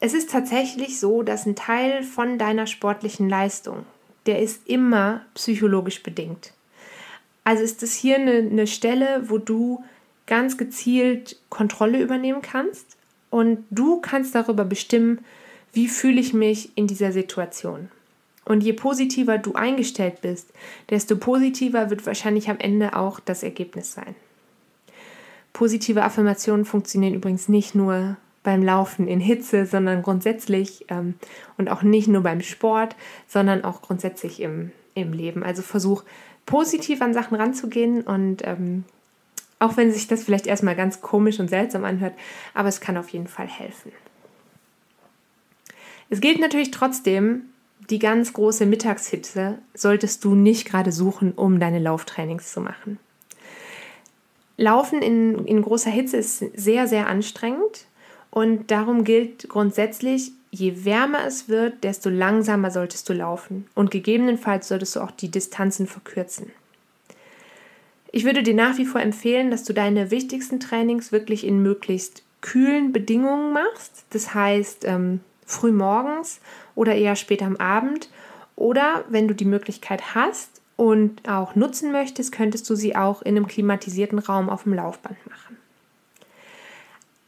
es 0.00 0.14
ist 0.14 0.30
tatsächlich 0.30 1.00
so, 1.00 1.22
dass 1.22 1.46
ein 1.46 1.56
Teil 1.56 2.02
von 2.02 2.38
deiner 2.38 2.66
sportlichen 2.66 3.28
Leistung, 3.28 3.86
der 4.26 4.40
ist 4.42 4.68
immer 4.68 5.22
psychologisch 5.34 6.02
bedingt. 6.02 6.52
Also 7.44 7.62
ist 7.62 7.82
es 7.82 7.94
hier 7.94 8.16
eine, 8.16 8.38
eine 8.38 8.66
Stelle, 8.66 9.24
wo 9.28 9.38
du 9.38 9.84
ganz 10.26 10.58
gezielt 10.58 11.36
Kontrolle 11.48 12.02
übernehmen 12.02 12.42
kannst 12.42 12.96
und 13.30 13.64
du 13.70 14.00
kannst 14.00 14.34
darüber 14.34 14.64
bestimmen, 14.64 15.24
wie 15.72 15.88
fühle 15.88 16.20
ich 16.20 16.34
mich 16.34 16.76
in 16.76 16.86
dieser 16.86 17.12
Situation. 17.12 17.88
Und 18.44 18.62
je 18.62 18.72
positiver 18.72 19.38
du 19.38 19.54
eingestellt 19.54 20.20
bist, 20.20 20.52
desto 20.90 21.16
positiver 21.16 21.90
wird 21.90 22.06
wahrscheinlich 22.06 22.48
am 22.48 22.58
Ende 22.58 22.96
auch 22.96 23.20
das 23.20 23.42
Ergebnis 23.42 23.92
sein. 23.92 24.14
Positive 25.52 26.02
Affirmationen 26.02 26.64
funktionieren 26.64 27.14
übrigens 27.14 27.48
nicht 27.48 27.74
nur 27.74 28.16
beim 28.46 28.62
Laufen 28.62 29.08
in 29.08 29.18
Hitze, 29.18 29.66
sondern 29.66 30.02
grundsätzlich 30.02 30.86
ähm, 30.88 31.14
und 31.58 31.68
auch 31.68 31.82
nicht 31.82 32.06
nur 32.06 32.22
beim 32.22 32.40
Sport, 32.40 32.94
sondern 33.26 33.64
auch 33.64 33.82
grundsätzlich 33.82 34.40
im, 34.40 34.70
im 34.94 35.12
Leben. 35.12 35.42
Also 35.42 35.62
versuch 35.62 36.04
positiv 36.46 37.02
an 37.02 37.12
Sachen 37.12 37.36
ranzugehen 37.36 38.02
und 38.02 38.46
ähm, 38.46 38.84
auch 39.58 39.76
wenn 39.76 39.90
sich 39.90 40.06
das 40.06 40.22
vielleicht 40.22 40.46
erstmal 40.46 40.76
ganz 40.76 41.00
komisch 41.00 41.40
und 41.40 41.48
seltsam 41.48 41.84
anhört, 41.84 42.14
aber 42.54 42.68
es 42.68 42.80
kann 42.80 42.96
auf 42.96 43.08
jeden 43.08 43.26
Fall 43.26 43.48
helfen. 43.48 43.90
Es 46.08 46.20
gilt 46.20 46.38
natürlich 46.38 46.70
trotzdem, 46.70 47.46
die 47.90 47.98
ganz 47.98 48.32
große 48.32 48.64
Mittagshitze 48.64 49.58
solltest 49.74 50.24
du 50.24 50.36
nicht 50.36 50.68
gerade 50.68 50.92
suchen, 50.92 51.32
um 51.32 51.58
deine 51.58 51.80
Lauftrainings 51.80 52.52
zu 52.52 52.60
machen. 52.60 53.00
Laufen 54.56 55.02
in, 55.02 55.44
in 55.46 55.62
großer 55.62 55.90
Hitze 55.90 56.18
ist 56.18 56.38
sehr, 56.54 56.86
sehr 56.86 57.08
anstrengend 57.08 57.86
und 58.36 58.70
darum 58.70 59.04
gilt 59.04 59.48
grundsätzlich, 59.48 60.30
je 60.50 60.84
wärmer 60.84 61.26
es 61.26 61.48
wird, 61.48 61.82
desto 61.84 62.10
langsamer 62.10 62.70
solltest 62.70 63.08
du 63.08 63.14
laufen 63.14 63.66
und 63.74 63.90
gegebenenfalls 63.90 64.68
solltest 64.68 64.94
du 64.94 65.00
auch 65.00 65.10
die 65.10 65.30
Distanzen 65.30 65.86
verkürzen. 65.86 66.50
Ich 68.12 68.26
würde 68.26 68.42
dir 68.42 68.52
nach 68.52 68.76
wie 68.76 68.84
vor 68.84 69.00
empfehlen, 69.00 69.50
dass 69.50 69.64
du 69.64 69.72
deine 69.72 70.10
wichtigsten 70.10 70.60
Trainings 70.60 71.12
wirklich 71.12 71.46
in 71.46 71.62
möglichst 71.62 72.24
kühlen 72.42 72.92
Bedingungen 72.92 73.54
machst. 73.54 74.04
Das 74.10 74.34
heißt, 74.34 74.84
ähm, 74.84 75.20
früh 75.46 75.72
morgens 75.72 76.42
oder 76.74 76.94
eher 76.94 77.16
spät 77.16 77.42
am 77.42 77.56
Abend. 77.56 78.10
Oder 78.54 79.06
wenn 79.08 79.28
du 79.28 79.34
die 79.34 79.46
Möglichkeit 79.46 80.14
hast 80.14 80.60
und 80.76 81.26
auch 81.26 81.54
nutzen 81.54 81.90
möchtest, 81.90 82.32
könntest 82.32 82.68
du 82.68 82.74
sie 82.74 82.96
auch 82.96 83.22
in 83.22 83.34
einem 83.34 83.46
klimatisierten 83.46 84.18
Raum 84.18 84.50
auf 84.50 84.64
dem 84.64 84.74
Laufband 84.74 85.16
machen. 85.26 85.55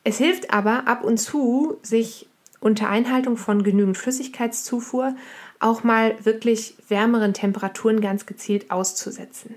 Es 0.04 0.18
hilft 0.18 0.52
aber 0.52 0.86
ab 0.86 1.04
und 1.04 1.18
zu, 1.18 1.78
sich 1.82 2.28
unter 2.60 2.88
Einhaltung 2.88 3.36
von 3.36 3.62
genügend 3.62 3.96
Flüssigkeitszufuhr 3.96 5.14
auch 5.60 5.84
mal 5.84 6.14
wirklich 6.24 6.74
wärmeren 6.88 7.34
Temperaturen 7.34 8.00
ganz 8.00 8.26
gezielt 8.26 8.70
auszusetzen. 8.70 9.54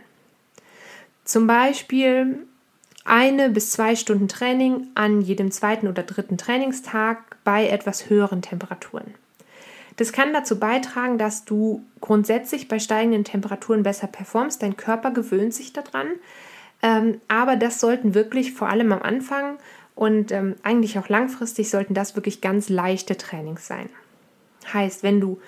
Zum 1.24 1.48
Beispiel 1.48 2.45
eine 3.05 3.50
bis 3.50 3.71
zwei 3.71 3.95
Stunden 3.95 4.27
Training 4.27 4.88
an 4.95 5.21
jedem 5.21 5.51
zweiten 5.51 5.88
oder 5.88 6.03
dritten 6.03 6.38
Trainingstag 6.38 7.38
bei 7.43 7.67
etwas 7.67 8.10
höheren 8.10 8.41
Temperaturen. 8.41 9.15
Das 9.98 10.12
kann 10.13 10.33
dazu 10.33 10.60
beitragen, 10.60 11.17
dass 11.17 11.45
du 11.45 11.83
grundsätzlich 12.00 12.67
bei 12.67 12.79
steigenden 12.79 13.24
Temperaturen 13.24 13.83
besser 13.83 14.07
performst. 14.07 14.62
Dein 14.62 14.77
Körper 14.77 15.12
gewöhnt 15.12 15.53
sich 15.53 15.74
daran. 15.74 16.07
Ähm, 16.81 17.21
aber 17.27 17.55
das 17.55 17.79
sollten 17.79 18.15
wirklich 18.15 18.53
vor 18.53 18.69
allem 18.69 18.91
am 18.91 19.01
Anfang 19.01 19.57
und 20.01 20.31
ähm, 20.31 20.55
eigentlich 20.63 20.98
auch 20.98 21.10
langfristig 21.10 21.70
sollten 21.70 21.93
das 21.93 22.15
wirklich 22.15 22.41
ganz 22.41 22.70
leichte 22.70 23.17
Trainings 23.17 23.67
sein. 23.67 23.88
Heißt, 24.74 25.03
wenn 25.03 25.22
du 25.22 25.39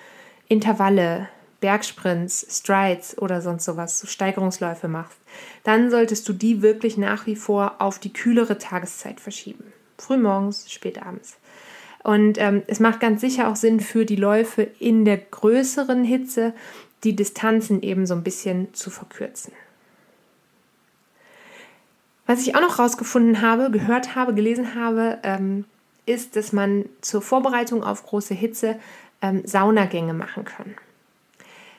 Intervalle, 0.46 1.28
Bergsprints, 1.58 2.46
Strides 2.48 3.18
oder 3.18 3.42
sonst 3.42 3.64
sowas, 3.64 4.04
Steigerungsläufe 4.08 4.86
machst, 4.86 5.18
dann 5.64 5.90
solltest 5.90 6.28
du 6.28 6.32
die 6.32 6.62
wirklich 6.62 6.96
nach 6.96 7.26
wie 7.26 7.34
vor 7.34 7.80
auf 7.80 7.98
die 7.98 8.12
kühlere 8.12 8.56
Tageszeit 8.56 9.18
verschieben. 9.18 9.72
Frühmorgens, 9.98 10.70
spät 10.70 11.02
abends. 11.02 11.36
Und 12.04 12.38
ähm, 12.38 12.62
es 12.68 12.78
macht 12.78 13.00
ganz 13.00 13.22
sicher 13.22 13.48
auch 13.48 13.56
Sinn 13.56 13.80
für 13.80 14.04
die 14.04 14.14
Läufe 14.14 14.62
in 14.78 15.04
der 15.04 15.16
größeren 15.16 16.04
Hitze, 16.04 16.52
die 17.02 17.16
Distanzen 17.16 17.82
eben 17.82 18.06
so 18.06 18.14
ein 18.14 18.22
bisschen 18.22 18.72
zu 18.72 18.90
verkürzen. 18.90 19.52
Was 22.26 22.40
ich 22.40 22.56
auch 22.56 22.60
noch 22.60 22.78
rausgefunden 22.78 23.42
habe, 23.42 23.70
gehört 23.70 24.14
habe, 24.14 24.34
gelesen 24.34 24.74
habe, 24.74 25.18
ähm, 25.22 25.64
ist, 26.06 26.36
dass 26.36 26.52
man 26.52 26.86
zur 27.00 27.22
Vorbereitung 27.22 27.82
auf 27.82 28.04
große 28.04 28.34
Hitze 28.34 28.76
ähm, 29.22 29.42
Saunagänge 29.44 30.14
machen 30.14 30.44
kann. 30.44 30.74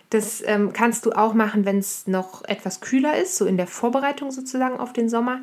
Das 0.09 0.43
ähm, 0.45 0.71
kannst 0.71 1.05
du 1.05 1.11
auch 1.11 1.33
machen, 1.33 1.65
wenn 1.65 1.79
es 1.79 2.07
noch 2.07 2.43
etwas 2.45 2.79
kühler 2.79 3.17
ist, 3.17 3.37
so 3.37 3.45
in 3.45 3.57
der 3.57 3.67
Vorbereitung 3.67 4.31
sozusagen 4.31 4.77
auf 4.79 4.93
den 4.93 5.09
Sommer. 5.09 5.39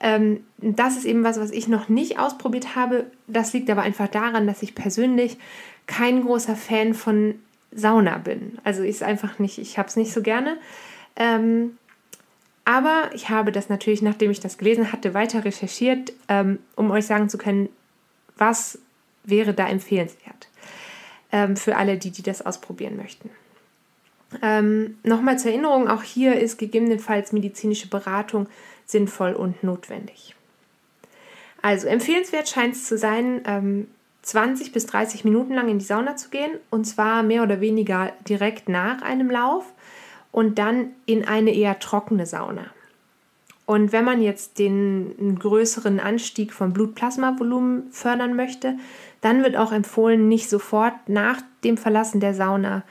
Ähm, 0.00 0.44
das 0.58 0.96
ist 0.96 1.04
eben 1.04 1.24
was, 1.24 1.38
was 1.38 1.50
ich 1.50 1.68
noch 1.68 1.88
nicht 1.88 2.18
ausprobiert 2.18 2.74
habe. 2.74 3.06
Das 3.26 3.52
liegt 3.52 3.68
aber 3.70 3.82
einfach 3.82 4.08
daran, 4.08 4.46
dass 4.46 4.62
ich 4.62 4.74
persönlich 4.74 5.38
kein 5.86 6.22
großer 6.22 6.56
Fan 6.56 6.94
von 6.94 7.34
Sauna 7.72 8.18
bin. 8.18 8.58
Also 8.64 8.82
ist 8.82 9.02
einfach 9.02 9.38
nicht, 9.38 9.58
ich 9.58 9.78
habe 9.78 9.88
es 9.88 9.96
nicht 9.96 10.12
so 10.12 10.22
gerne. 10.22 10.56
Ähm, 11.16 11.76
aber 12.68 13.08
ich 13.14 13.30
habe 13.30 13.50
das 13.50 13.70
natürlich, 13.70 14.02
nachdem 14.02 14.30
ich 14.30 14.40
das 14.40 14.58
gelesen 14.58 14.92
hatte, 14.92 15.14
weiter 15.14 15.42
recherchiert, 15.42 16.12
ähm, 16.28 16.58
um 16.76 16.90
euch 16.90 17.06
sagen 17.06 17.30
zu 17.30 17.38
können, 17.38 17.70
was 18.36 18.78
wäre 19.24 19.54
da 19.54 19.66
empfehlenswert 19.66 20.48
ähm, 21.32 21.56
für 21.56 21.76
alle, 21.76 21.96
die, 21.96 22.10
die 22.10 22.22
das 22.22 22.44
ausprobieren 22.44 22.98
möchten. 22.98 23.30
Ähm, 24.42 24.98
Nochmal 25.02 25.38
zur 25.38 25.50
Erinnerung, 25.50 25.88
auch 25.88 26.02
hier 26.02 26.38
ist 26.38 26.58
gegebenenfalls 26.58 27.32
medizinische 27.32 27.88
Beratung 27.88 28.50
sinnvoll 28.84 29.32
und 29.32 29.62
notwendig. 29.62 30.34
Also 31.62 31.86
empfehlenswert 31.86 32.50
scheint 32.50 32.74
es 32.74 32.84
zu 32.84 32.98
sein, 32.98 33.40
ähm, 33.46 33.88
20 34.20 34.72
bis 34.72 34.84
30 34.84 35.24
Minuten 35.24 35.54
lang 35.54 35.70
in 35.70 35.78
die 35.78 35.86
Sauna 35.86 36.16
zu 36.16 36.28
gehen 36.28 36.50
und 36.68 36.84
zwar 36.84 37.22
mehr 37.22 37.42
oder 37.42 37.62
weniger 37.62 38.12
direkt 38.28 38.68
nach 38.68 39.00
einem 39.00 39.30
Lauf 39.30 39.72
und 40.32 40.58
dann 40.58 40.90
in 41.06 41.26
eine 41.26 41.54
eher 41.54 41.78
trockene 41.78 42.26
Sauna. 42.26 42.66
Und 43.66 43.92
wenn 43.92 44.04
man 44.04 44.22
jetzt 44.22 44.58
den 44.58 45.38
größeren 45.38 46.00
Anstieg 46.00 46.54
von 46.54 46.72
Blutplasmavolumen 46.72 47.92
fördern 47.92 48.34
möchte, 48.34 48.78
dann 49.20 49.42
wird 49.42 49.56
auch 49.56 49.72
empfohlen, 49.72 50.26
nicht 50.26 50.48
sofort 50.48 50.94
nach 51.06 51.42
dem 51.64 51.76
Verlassen 51.76 52.20
der 52.20 52.32
Sauna 52.32 52.82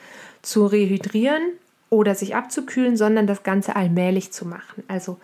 zu 0.43 0.67
rehydrieren 0.67 1.41
oder 1.89 2.13
sich 2.13 2.35
abzukühlen, 2.35 2.95
sondern 2.95 3.25
das 3.25 3.41
Ganze 3.41 3.75
allmählich 3.75 4.31
zu 4.31 4.45
machen. 4.45 4.83
Also 4.87 5.17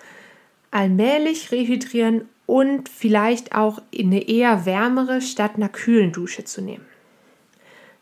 allmählich 0.72 1.51
rehydrieren 1.51 2.27
und 2.48 2.89
vielleicht 2.89 3.53
auch 3.53 3.79
eine 3.96 4.27
eher 4.27 4.65
wärmere 4.65 5.22
statt 5.22 5.51
einer 5.55 5.70
kühlen 5.70 6.12
Dusche 6.12 6.46
zu 6.46 6.62
nehmen. 6.62 6.86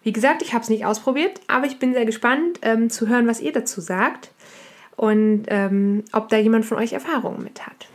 Wie 0.04 0.14
gesagt, 0.14 0.42
ich 0.42 0.54
habe 0.54 0.64
es 0.64 0.70
nicht 0.70 0.86
ausprobiert, 0.86 1.40
aber 1.48 1.68
ich 1.68 1.78
bin 1.78 1.94
sehr 1.94 2.06
gespannt 2.06 2.60
ähm, 2.64 2.90
zu 2.90 3.08
hören, 3.08 3.28
was 3.28 3.40
ihr 3.40 3.52
dazu 3.52 3.82
sagt 3.82 4.32
und 4.96 5.46
ähm, 5.48 6.04
ob 6.12 6.30
da 6.30 6.38
jemand 6.38 6.66
von 6.66 6.78
euch 6.78 6.94
Erfahrungen 6.94 7.44
mit 7.44 7.66
hat. 7.66 7.88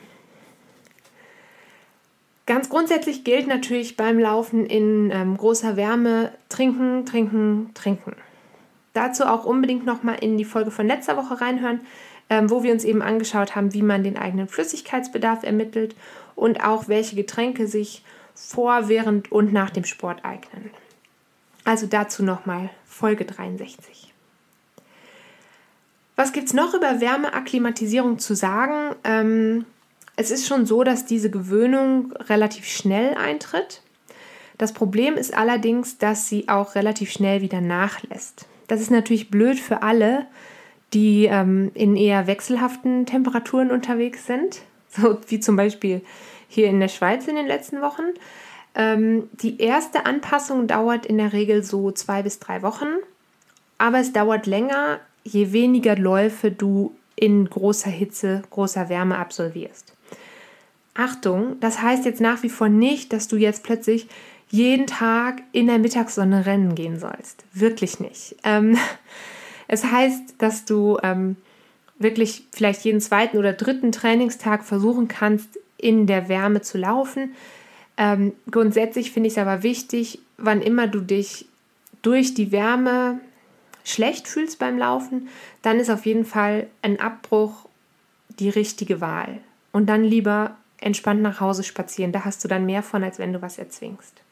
Ganz 2.47 2.69
grundsätzlich 2.69 3.25
gilt 3.25 3.49
natürlich 3.49 3.97
beim 3.97 4.21
Laufen 4.21 4.67
in 4.67 5.11
ähm, 5.13 5.37
großer 5.37 5.77
Wärme 5.77 6.31
trinken, 6.49 7.05
trinken, 7.05 7.71
trinken. 7.75 8.15
Dazu 8.93 9.25
auch 9.25 9.45
unbedingt 9.45 9.85
nochmal 9.85 10.19
in 10.21 10.39
die 10.39 10.45
Folge 10.45 10.71
von 10.71 10.87
letzter 10.87 11.17
Woche 11.17 11.41
reinhören, 11.41 11.81
ähm, 12.31 12.49
wo 12.49 12.63
wir 12.63 12.73
uns 12.73 12.85
eben 12.85 13.03
angeschaut 13.03 13.57
haben, 13.57 13.75
wie 13.75 13.83
man 13.83 14.05
den 14.05 14.17
eigenen 14.17 14.47
Flüssigkeitsbedarf 14.47 15.43
ermittelt 15.43 15.97
und 16.37 16.63
auch 16.63 16.87
welche 16.87 17.17
Getränke 17.17 17.67
sich 17.67 18.05
vor, 18.35 18.89
während 18.89 19.33
und 19.33 19.53
nach 19.53 19.71
dem 19.71 19.85
Sport 19.85 20.25
eignen. 20.25 20.71
Also 21.67 21.87
dazu 21.87 22.23
nochmal 22.23 22.71
Folge 22.87 23.25
63. 23.25 24.15
Was 26.15 26.33
gibt 26.33 26.47
es 26.47 26.55
noch 26.55 26.75
über 26.75 27.01
Wärmeakklimatisierung 27.01 28.21
zu 28.21 28.37
sagen? 28.37 28.95
Ähm, 29.03 29.67
es 30.15 30.31
ist 30.31 30.47
schon 30.47 30.65
so, 30.65 30.85
dass 30.85 31.07
diese 31.07 31.29
Gewöhnung 31.29 32.13
relativ 32.29 32.67
schnell 32.67 33.15
eintritt. 33.17 33.83
Das 34.59 34.73
Problem 34.73 35.17
ist 35.17 35.37
allerdings, 35.37 35.99
dass 35.99 36.29
sie 36.29 36.49
auch 36.49 36.77
relativ 36.77 37.11
schnell 37.11 37.43
wieder 37.43 37.61
nachlässt. 37.61 38.47
Das 38.69 38.81
ist 38.81 38.93
natürlich 38.93 39.29
blöd 39.29 39.59
für 39.59 39.83
alle, 39.83 40.27
die 40.95 41.27
ähm, 41.27 41.73
in 41.75 41.97
eher 41.97 42.29
wechselhaften 42.29 43.07
Temperaturen 43.07 43.73
unterwegs 43.73 44.25
sind, 44.25 44.63
so 44.89 45.19
wie 45.27 45.41
zum 45.41 45.57
Beispiel 45.57 46.03
hier 46.49 46.69
in 46.69 46.79
der 46.79 46.89
Schweiz 46.89 47.27
in 47.27 47.35
den 47.35 47.49
letzten 47.49 47.83
Wochen. 47.83 48.05
Ähm, 48.77 49.29
die 49.33 49.61
erste 49.61 50.07
Anpassung 50.07 50.67
dauert 50.67 51.07
in 51.07 51.17
der 51.19 51.33
Regel 51.33 51.65
so 51.65 51.91
zwei 51.91 52.23
bis 52.23 52.39
drei 52.39 52.63
Wochen, 52.63 52.87
aber 53.79 53.99
es 53.99 54.13
dauert 54.13 54.47
länger, 54.47 55.01
je 55.25 55.53
weniger 55.53 55.97
Läufe 55.97 56.51
du 56.51 56.95
in 57.17 57.49
großer 57.49 57.91
Hitze, 57.91 58.43
großer 58.51 58.89
Wärme 58.91 59.17
absolvierst. 59.17 59.95
Achtung, 60.95 61.59
das 61.61 61.81
heißt 61.81 62.05
jetzt 62.05 62.21
nach 62.21 62.43
wie 62.43 62.51
vor 62.51 62.69
nicht, 62.69 63.13
dass 63.13 63.29
du 63.29 63.37
jetzt 63.37 63.65
plötzlich 63.65 64.09
jeden 64.49 64.87
Tag 64.87 65.43
in 65.53 65.67
der 65.67 65.79
Mittagssonne 65.79 66.47
rennen 66.47 66.75
gehen 66.75 66.99
sollst. 66.99 67.45
Wirklich 67.53 67.99
nicht. 67.99 68.37
Ähm, 68.45 68.79
es 69.69 69.85
heißt, 69.85 70.35
dass 70.39 70.67
du 70.67 70.99
ähm, 71.03 71.37
wirklich 71.99 72.45
vielleicht 72.53 72.83
jeden 72.85 73.01
zweiten 73.01 73.39
oder 73.39 73.53
dritten 73.53 73.93
Trainingstag 73.93 74.65
versuchen 74.65 75.09
kannst, 75.09 75.59
in 75.79 76.07
der 76.07 76.29
Wärme 76.29 76.63
zu 76.63 76.79
laufen. 76.79 77.35
Ähm, 77.97 78.33
grundsätzlich 78.51 79.11
finde 79.11 79.29
ich 79.29 79.35
es 79.35 79.39
aber 79.39 79.63
wichtig, 79.63 80.21
wann 80.37 80.61
immer 80.61 80.87
du 80.87 81.01
dich 81.01 81.47
durch 82.03 82.35
die 82.35 82.53
Wärme 82.53 83.21
schlecht 83.85 84.29
fühlst 84.29 84.59
beim 84.59 84.79
Laufen, 84.79 85.29
dann 85.63 85.79
ist 85.79 85.91
auf 85.91 86.07
jeden 86.07 86.25
Fall 86.25 86.67
ein 86.83 87.01
Abbruch 87.01 87.69
die 88.39 88.51
richtige 88.51 89.01
Wahl. 89.01 89.39
Und 89.73 89.87
dann 89.87 90.05
lieber 90.05 90.57
entspannt 90.81 91.23
nach 91.23 91.41
Hause 91.41 91.63
spazieren. 91.63 92.13
Da 92.13 92.25
hast 92.25 92.43
du 92.45 92.49
dann 92.49 92.67
mehr 92.67 92.83
von, 92.83 93.03
als 93.03 93.19
wenn 93.19 93.33
du 93.33 93.43
was 93.43 93.59
erzwingst. 93.59 94.23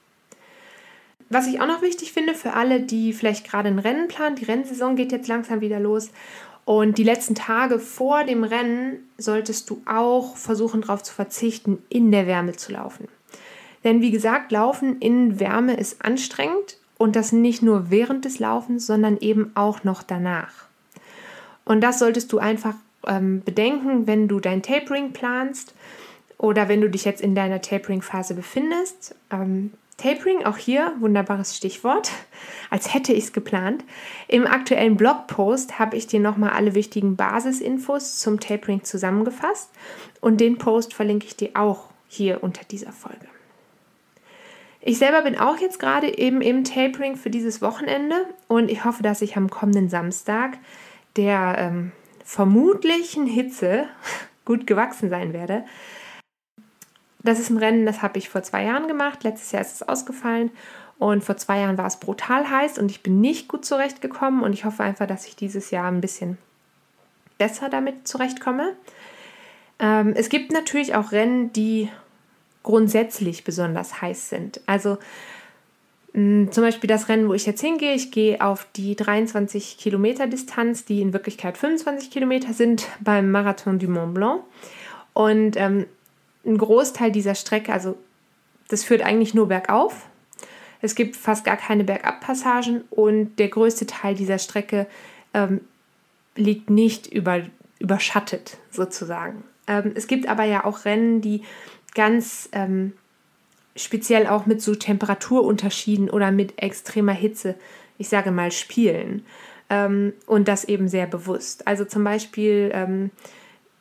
Was 1.30 1.46
ich 1.46 1.60
auch 1.60 1.66
noch 1.66 1.82
wichtig 1.82 2.12
finde 2.12 2.34
für 2.34 2.52
alle, 2.52 2.80
die 2.80 3.12
vielleicht 3.12 3.48
gerade 3.48 3.68
ein 3.68 3.78
Rennen 3.78 4.08
planen, 4.08 4.36
die 4.36 4.44
Rennsaison 4.44 4.94
geht 4.94 5.12
jetzt 5.12 5.28
langsam 5.28 5.60
wieder 5.60 5.80
los. 5.80 6.10
Und 6.64 6.98
die 6.98 7.04
letzten 7.04 7.34
Tage 7.34 7.78
vor 7.78 8.24
dem 8.24 8.44
Rennen 8.44 9.08
solltest 9.18 9.68
du 9.70 9.82
auch 9.86 10.36
versuchen, 10.36 10.82
darauf 10.82 11.02
zu 11.02 11.12
verzichten, 11.12 11.82
in 11.88 12.10
der 12.10 12.26
Wärme 12.26 12.52
zu 12.52 12.72
laufen. 12.72 13.08
Denn 13.84 14.00
wie 14.00 14.10
gesagt, 14.10 14.50
Laufen 14.50 14.98
in 14.98 15.38
Wärme 15.38 15.74
ist 15.74 16.04
anstrengend 16.04 16.78
und 16.98 17.16
das 17.16 17.32
nicht 17.32 17.62
nur 17.62 17.90
während 17.90 18.24
des 18.24 18.38
Laufens, 18.38 18.86
sondern 18.86 19.18
eben 19.18 19.52
auch 19.54 19.84
noch 19.84 20.02
danach. 20.02 20.66
Und 21.64 21.82
das 21.82 21.98
solltest 21.98 22.32
du 22.32 22.38
einfach 22.38 22.74
ähm, 23.06 23.42
bedenken, 23.44 24.06
wenn 24.06 24.28
du 24.28 24.40
dein 24.40 24.62
Tapering 24.62 25.12
planst 25.12 25.74
oder 26.38 26.68
wenn 26.68 26.80
du 26.80 26.90
dich 26.90 27.04
jetzt 27.04 27.20
in 27.20 27.34
deiner 27.34 27.60
Tapering-Phase 27.60 28.34
befindest. 28.34 29.14
Ähm, 29.30 29.72
Tapering, 29.96 30.44
auch 30.44 30.56
hier 30.56 30.92
wunderbares 30.98 31.56
Stichwort, 31.56 32.10
als 32.70 32.92
hätte 32.92 33.12
ich 33.12 33.24
es 33.24 33.32
geplant. 33.32 33.84
Im 34.28 34.46
aktuellen 34.46 34.96
Blogpost 34.96 35.78
habe 35.78 35.96
ich 35.96 36.06
dir 36.06 36.20
nochmal 36.20 36.50
alle 36.50 36.74
wichtigen 36.74 37.16
Basisinfos 37.16 38.18
zum 38.18 38.40
Tapering 38.40 38.82
zusammengefasst 38.82 39.70
und 40.20 40.40
den 40.40 40.58
Post 40.58 40.94
verlinke 40.94 41.26
ich 41.26 41.36
dir 41.36 41.50
auch 41.54 41.90
hier 42.08 42.42
unter 42.42 42.64
dieser 42.64 42.92
Folge. 42.92 43.26
Ich 44.86 44.98
selber 44.98 45.22
bin 45.22 45.38
auch 45.38 45.56
jetzt 45.56 45.78
gerade 45.78 46.18
eben 46.18 46.42
im 46.42 46.62
Tapering 46.62 47.16
für 47.16 47.30
dieses 47.30 47.62
Wochenende 47.62 48.26
und 48.48 48.70
ich 48.70 48.84
hoffe, 48.84 49.02
dass 49.02 49.22
ich 49.22 49.34
am 49.34 49.48
kommenden 49.48 49.88
Samstag 49.88 50.58
der 51.16 51.56
ähm, 51.56 51.92
vermutlichen 52.22 53.24
Hitze 53.24 53.88
gut 54.44 54.66
gewachsen 54.66 55.08
sein 55.08 55.32
werde. 55.32 55.64
Das 57.22 57.38
ist 57.38 57.48
ein 57.48 57.56
Rennen, 57.56 57.86
das 57.86 58.02
habe 58.02 58.18
ich 58.18 58.28
vor 58.28 58.42
zwei 58.42 58.64
Jahren 58.64 58.86
gemacht. 58.86 59.24
Letztes 59.24 59.52
Jahr 59.52 59.62
ist 59.62 59.72
es 59.72 59.88
ausgefallen 59.88 60.50
und 60.98 61.24
vor 61.24 61.38
zwei 61.38 61.60
Jahren 61.60 61.78
war 61.78 61.86
es 61.86 61.98
brutal 61.98 62.50
heiß 62.50 62.78
und 62.78 62.90
ich 62.90 63.02
bin 63.02 63.22
nicht 63.22 63.48
gut 63.48 63.64
zurechtgekommen 63.64 64.42
und 64.42 64.52
ich 64.52 64.66
hoffe 64.66 64.82
einfach, 64.82 65.06
dass 65.06 65.26
ich 65.26 65.34
dieses 65.34 65.70
Jahr 65.70 65.90
ein 65.90 66.02
bisschen 66.02 66.36
besser 67.38 67.70
damit 67.70 68.06
zurechtkomme. 68.06 68.76
Ähm, 69.78 70.12
es 70.14 70.28
gibt 70.28 70.52
natürlich 70.52 70.94
auch 70.94 71.10
Rennen, 71.10 71.54
die 71.54 71.88
grundsätzlich 72.64 73.44
besonders 73.44 74.02
heiß 74.02 74.30
sind. 74.30 74.60
Also 74.66 74.98
zum 76.14 76.48
Beispiel 76.62 76.86
das 76.86 77.08
Rennen, 77.08 77.28
wo 77.28 77.34
ich 77.34 77.44
jetzt 77.44 77.60
hingehe. 77.60 77.92
Ich 77.92 78.12
gehe 78.12 78.40
auf 78.40 78.68
die 78.76 78.94
23 78.94 79.78
Kilometer 79.78 80.28
Distanz, 80.28 80.84
die 80.84 81.00
in 81.00 81.12
Wirklichkeit 81.12 81.58
25 81.58 82.10
Kilometer 82.10 82.52
sind 82.52 82.86
beim 83.00 83.30
Marathon 83.32 83.80
du 83.80 83.88
Mont 83.88 84.14
Blanc. 84.14 84.42
Und 85.12 85.56
ähm, 85.56 85.86
ein 86.46 86.58
Großteil 86.58 87.10
dieser 87.10 87.34
Strecke, 87.34 87.72
also 87.72 87.96
das 88.68 88.84
führt 88.84 89.02
eigentlich 89.02 89.34
nur 89.34 89.48
bergauf. 89.48 90.06
Es 90.80 90.94
gibt 90.94 91.16
fast 91.16 91.44
gar 91.44 91.56
keine 91.56 91.82
Bergabpassagen 91.82 92.82
und 92.90 93.36
der 93.38 93.48
größte 93.48 93.86
Teil 93.86 94.14
dieser 94.14 94.38
Strecke 94.38 94.86
ähm, 95.32 95.62
liegt 96.36 96.70
nicht 96.70 97.06
über, 97.08 97.42
überschattet 97.80 98.58
sozusagen. 98.70 99.42
Ähm, 99.66 99.92
es 99.94 100.06
gibt 100.06 100.28
aber 100.28 100.44
ja 100.44 100.64
auch 100.64 100.84
Rennen, 100.84 101.20
die 101.20 101.42
ganz 101.94 102.48
ähm, 102.52 102.92
speziell 103.76 104.26
auch 104.26 104.46
mit 104.46 104.62
so 104.62 104.74
Temperaturunterschieden 104.74 106.10
oder 106.10 106.30
mit 106.30 106.62
extremer 106.62 107.12
Hitze, 107.12 107.54
ich 107.98 108.08
sage 108.08 108.30
mal, 108.30 108.52
spielen. 108.52 109.24
Ähm, 109.70 110.12
und 110.26 110.48
das 110.48 110.64
eben 110.64 110.88
sehr 110.88 111.06
bewusst. 111.06 111.66
Also 111.66 111.84
zum 111.84 112.04
Beispiel, 112.04 112.70
ähm, 112.74 113.10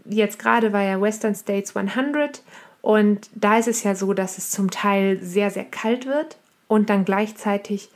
jetzt 0.06 0.40
gerade 0.40 0.74
war 0.74 0.84
ja 0.84 1.02
Western 1.02 1.36
States 1.36 1.76
100 1.76 2.42
und 2.82 3.30
da 3.36 3.58
ist 3.58 3.68
es 3.68 3.84
ja 3.84 3.96
so, 3.96 4.14
dass 4.14 4.38
es 4.38 4.50
zum 4.50 4.70
Teil 4.72 5.20
sehr, 5.22 5.52
sehr 5.52 5.66
kalt 5.66 6.06
wird 6.06 6.38
und 6.68 6.90
dann 6.90 7.06
gleichzeitig 7.06 7.90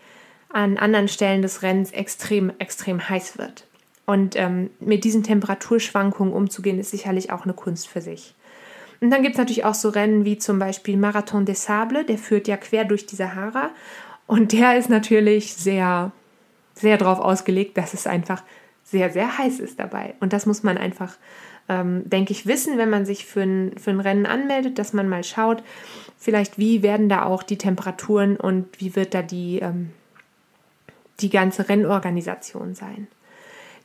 an 0.50 0.78
anderen 0.78 1.08
Stellen 1.08 1.42
des 1.42 1.62
Rennens 1.62 1.92
extrem, 1.92 2.52
extrem 2.60 3.10
heiß 3.10 3.38
wird. 3.38 3.66
Und 4.06 4.38
ähm, 4.38 4.70
mit 4.80 5.04
diesen 5.04 5.24
Temperaturschwankungen 5.24 6.34
umzugehen, 6.34 6.80
ist 6.80 6.92
sicherlich 6.92 7.32
auch 7.32 7.44
eine 7.44 7.54
Kunst 7.54 7.90
für 7.90 8.00
sich. 8.00 8.34
Und 9.00 9.12
dann 9.12 9.22
gibt 9.22 9.36
es 9.36 9.40
natürlich 9.40 9.66
auch 9.66 9.76
so 9.76 9.90
Rennen 9.90 10.26
wie 10.26 10.38
zum 10.38 10.60
Beispiel 10.60 10.98
Marathon 10.98 11.46
des 11.46 11.66
Sables, 11.66 12.06
der 12.08 12.18
führt 12.18 12.48
ja 12.48 12.58
quer 12.58 12.86
durch 12.86 13.06
die 13.06 13.16
Sahara. 13.16 13.70
Und 14.26 14.52
der 14.52 14.78
ist 14.78 14.90
natürlich 14.90 15.54
sehr, 15.54 16.12
sehr 16.74 16.98
darauf 16.98 17.20
ausgelegt, 17.20 17.78
dass 17.78 17.94
es 17.94 18.08
einfach 18.08 18.44
sehr, 18.84 19.10
sehr 19.10 19.38
heiß 19.38 19.60
ist 19.60 19.80
dabei. 19.80 20.16
Und 20.20 20.34
das 20.34 20.46
muss 20.46 20.64
man 20.64 20.78
einfach, 20.78 21.16
ähm, 21.70 22.10
denke 22.10 22.32
ich, 22.32 22.48
wissen, 22.48 22.78
wenn 22.78 22.90
man 22.90 23.06
sich 23.06 23.26
für 23.26 23.42
ein, 23.42 23.78
für 23.78 23.92
ein 23.92 24.00
Rennen 24.00 24.26
anmeldet, 24.26 24.80
dass 24.80 24.94
man 24.94 25.10
mal 25.10 25.24
schaut, 25.24 25.64
vielleicht 26.18 26.58
wie 26.58 26.84
werden 26.84 27.10
da 27.10 27.24
auch 27.24 27.44
die 27.44 27.58
Temperaturen 27.58 28.38
und 28.38 28.68
wie 28.80 28.96
wird 28.96 29.14
da 29.14 29.22
die, 29.22 29.60
ähm, 29.60 29.92
die 31.20 31.30
ganze 31.30 31.68
Rennorganisation 31.68 32.76
sein. 32.76 33.08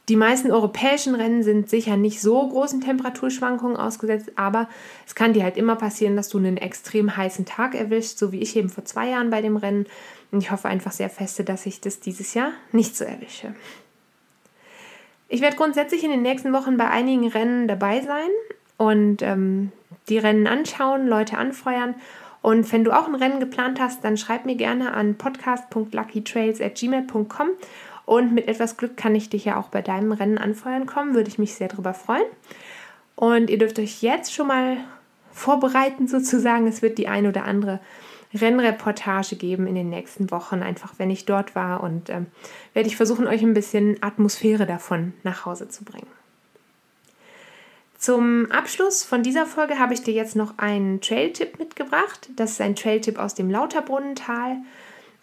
Die 0.09 0.17
meisten 0.17 0.51
europäischen 0.51 1.15
Rennen 1.15 1.45
sind 1.45 1.71
sicher 1.71 1.97
nicht 1.97 2.21
so 2.21 2.49
großen 2.49 2.81
Temperaturschwankungen 2.81 3.77
ausgesetzt, 3.77 4.33
aber 4.35 4.69
es 5.07 5.15
kann 5.15 5.33
dir 5.33 5.45
halt 5.45 5.57
immer 5.57 5.77
passieren, 5.77 6.17
dass 6.17 6.29
du 6.29 6.39
einen 6.39 6.57
extrem 6.57 7.17
heißen 7.17 7.45
Tag 7.45 7.77
erwischst, 7.77 8.19
so 8.19 8.33
wie 8.33 8.41
ich 8.41 8.57
eben 8.57 8.69
vor 8.69 8.85
zwei 8.85 9.11
Jahren 9.11 9.31
bei 9.31 9.41
dem 9.41 9.57
Rennen. 9.57 9.87
Und 10.33 10.43
ich 10.43 10.51
hoffe 10.51 10.67
einfach 10.69 10.91
sehr 10.91 11.09
feste, 11.09 11.45
dass 11.45 11.67
ich 11.67 11.81
das 11.81 12.01
dieses 12.01 12.35
Jahr 12.35 12.51
nicht 12.73 12.97
so 12.97 13.05
erwische. 13.05 13.55
Ich 15.29 15.41
werde 15.41 15.55
grundsätzlich 15.57 16.03
in 16.03 16.11
den 16.11 16.23
nächsten 16.23 16.53
Wochen 16.53 16.77
bei 16.77 16.91
einigen 16.91 17.29
Rennen 17.29 17.69
dabei 17.69 18.01
sein 18.01 18.31
und 18.77 19.23
ähm, 19.23 19.71
die 20.09 20.19
Rennen 20.19 20.49
anschauen, 20.49 21.07
Leute 21.07 21.39
anfeuern. 21.39 21.95
Und 22.43 22.71
wenn 22.73 22.85
du 22.85 22.93
auch 22.93 23.07
ein 23.07 23.15
Rennen 23.15 23.41
geplant 23.41 23.81
hast, 23.81 24.05
dann 24.05 24.17
schreib 24.17 24.47
mir 24.47 24.57
gerne 24.57 24.95
an 24.95 25.15
podcast.luckytrails.gmail.com 25.15 27.51
und 28.05 28.33
mit 28.33 28.49
etwas 28.49 28.77
Glück 28.77 28.97
kann 28.97 29.15
ich 29.15 29.31
dich 29.31 29.45
ja 29.45 29.59
auch 29.59 29.69
bei 29.69 29.83
deinem 29.83 30.13
Rennen 30.13 30.39
anfeuern 30.39 30.87
kommen. 30.87 31.15
Würde 31.15 31.29
ich 31.29 31.39
mich 31.39 31.55
sehr 31.55 31.69
darüber 31.69 31.95
freuen. 31.95 32.27
Und 33.15 33.51
ihr 33.51 33.59
dürft 33.59 33.79
euch 33.79 34.03
jetzt 34.03 34.35
schon 34.35 34.49
mal 34.49 34.79
vorbereiten, 35.33 36.09
sozusagen. 36.09 36.67
Es 36.67 36.83
wird 36.83 36.99
die 36.99 37.09
ein 37.09 37.27
oder 37.27 37.45
andere 37.45 37.81
Rennreportage 38.35 39.37
geben 39.37 39.67
in 39.67 39.75
den 39.75 39.91
nächsten 39.91 40.31
Wochen, 40.31 40.63
einfach 40.63 40.95
wenn 40.99 41.11
ich 41.11 41.27
dort 41.27 41.55
war. 41.55 41.83
Und 41.83 42.11
ähm, 42.11 42.27
werde 42.75 42.89
ich 42.89 42.97
versuchen, 42.97 43.27
euch 43.27 43.43
ein 43.43 43.55
bisschen 43.55 44.03
Atmosphäre 44.03 44.67
davon 44.67 45.13
nach 45.23 45.47
Hause 45.47 45.69
zu 45.69 45.85
bringen. 45.85 46.09
Zum 47.99 48.51
Abschluss 48.51 49.05
von 49.05 49.23
dieser 49.23 49.47
Folge 49.47 49.79
habe 49.79 49.95
ich 49.95 50.03
dir 50.03 50.13
jetzt 50.13 50.35
noch 50.35 50.59
einen 50.59 51.01
Trail-Tipp 51.01 51.61
mitgebracht. 51.61 52.31
Das 52.35 52.53
ist 52.53 52.61
ein 52.61 52.75
Trail-Tipp 52.75 53.17
aus 53.17 53.35
dem 53.35 53.49
Lauterbrunnental 53.49 54.57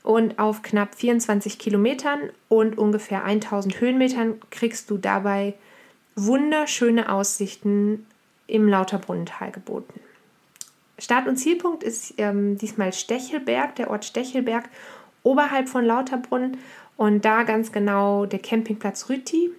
und 0.04 0.40
auf 0.40 0.62
knapp 0.62 0.96
24 0.96 1.60
Kilometern 1.60 2.30
und 2.48 2.78
ungefähr 2.78 3.24
1000 3.24 3.80
Höhenmetern 3.82 4.40
kriegst 4.50 4.90
du 4.90 4.98
dabei 4.98 5.56
wunderschöne 6.16 7.12
Aussichten 7.12 8.06
im 8.48 8.68
Lauterbrunnental 8.68 9.52
geboten. 9.52 10.00
Start- 10.98 11.28
und 11.28 11.38
Zielpunkt 11.38 11.84
ist 11.84 12.16
ähm, 12.18 12.58
diesmal 12.58 12.92
Stechelberg, 12.92 13.76
der 13.76 13.90
Ort 13.90 14.06
Stechelberg, 14.06 14.70
oberhalb 15.24 15.70
von 15.70 15.86
Lauterbrunnen 15.86 16.58
und 16.98 17.24
da 17.24 17.44
ganz 17.44 17.72
genau 17.72 18.26
der 18.26 18.40
Campingplatz 18.40 19.10
Rüti. 19.10 19.52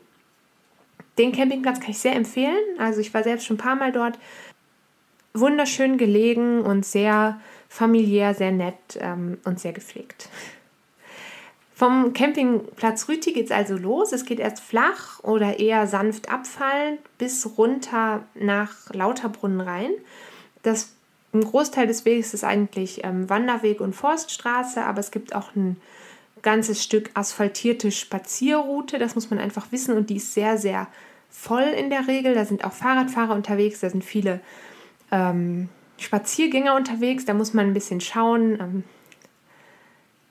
Den 1.16 1.32
Campingplatz 1.32 1.80
kann 1.80 1.90
ich 1.90 1.98
sehr 1.98 2.14
empfehlen. 2.14 2.62
Also 2.78 3.00
ich 3.00 3.12
war 3.14 3.22
selbst 3.22 3.46
schon 3.46 3.56
ein 3.56 3.60
paar 3.60 3.76
Mal 3.76 3.92
dort. 3.92 4.18
Wunderschön 5.32 5.96
gelegen 5.96 6.60
und 6.60 6.84
sehr 6.84 7.40
familiär, 7.70 8.34
sehr 8.34 8.50
nett 8.50 8.98
ähm, 8.98 9.38
und 9.44 9.60
sehr 9.60 9.72
gepflegt. 9.72 10.28
Vom 11.72 12.12
Campingplatz 12.12 13.08
Rüti 13.08 13.32
geht 13.32 13.46
es 13.46 13.52
also 13.52 13.78
los. 13.78 14.12
Es 14.12 14.26
geht 14.26 14.40
erst 14.40 14.60
flach 14.60 15.20
oder 15.22 15.60
eher 15.60 15.86
sanft 15.86 16.30
abfallend 16.30 16.98
bis 17.16 17.56
runter 17.56 18.24
nach 18.34 18.92
Lauterbrunnen 18.92 19.62
rein. 19.62 19.92
Das, 20.62 20.90
ein 21.32 21.42
Großteil 21.42 21.86
des 21.86 22.04
Weges 22.04 22.34
ist 22.34 22.44
eigentlich 22.44 23.02
ähm, 23.04 23.30
Wanderweg 23.30 23.80
und 23.80 23.94
Forststraße, 23.94 24.82
aber 24.82 24.98
es 24.98 25.12
gibt 25.12 25.34
auch 25.34 25.54
ein 25.54 25.80
ganzes 26.42 26.82
Stück 26.82 27.10
asphaltierte 27.14 27.92
Spazierroute. 27.92 28.98
Das 28.98 29.14
muss 29.14 29.30
man 29.30 29.38
einfach 29.38 29.70
wissen 29.70 29.96
und 29.96 30.10
die 30.10 30.16
ist 30.16 30.34
sehr, 30.34 30.58
sehr 30.58 30.88
voll 31.30 31.62
in 31.62 31.88
der 31.88 32.08
Regel. 32.08 32.34
Da 32.34 32.44
sind 32.44 32.64
auch 32.64 32.72
Fahrradfahrer 32.72 33.34
unterwegs, 33.34 33.80
da 33.80 33.88
sind 33.88 34.04
viele 34.04 34.40
ähm, 35.12 35.68
Spaziergänger 36.00 36.74
unterwegs, 36.74 37.24
da 37.24 37.34
muss 37.34 37.54
man 37.54 37.66
ein 37.66 37.74
bisschen 37.74 38.00
schauen. 38.00 38.58
Ähm, 38.60 38.84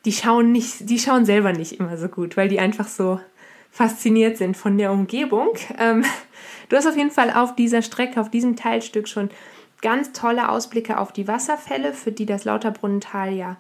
die 0.06 0.12
schauen 0.12 0.52
nicht, 0.52 0.90
die 0.90 1.00
schauen 1.00 1.26
selber 1.26 1.54
nicht 1.54 1.80
immer 1.80 1.98
so 1.98 2.08
gut, 2.08 2.38
weil 2.38 2.48
die 2.48 2.60
einfach 2.60 2.88
so 2.88 3.20
fasziniert 3.72 4.38
sind 4.38 4.58
von 4.58 4.78
der 4.78 4.92
Umgebung. 4.92 5.50
Ähm, 5.78 6.04
du 6.70 6.76
hast 6.76 6.88
auf 6.88 6.98
jeden 6.98 7.12
Fall 7.12 7.32
auf 7.32 7.56
dieser 7.56 7.82
Strecke, 7.82 8.20
auf 8.20 8.30
diesem 8.30 8.56
Teilstück 8.56 9.08
schon 9.08 9.30
ganz 9.82 10.12
tolle 10.12 10.50
Ausblicke 10.50 10.98
auf 10.98 11.12
die 11.12 11.28
Wasserfälle, 11.28 11.94
für 11.94 12.12
die 12.12 12.26
das 12.26 12.46
Lauterbrunnental 12.46 13.34
ja 13.34 13.58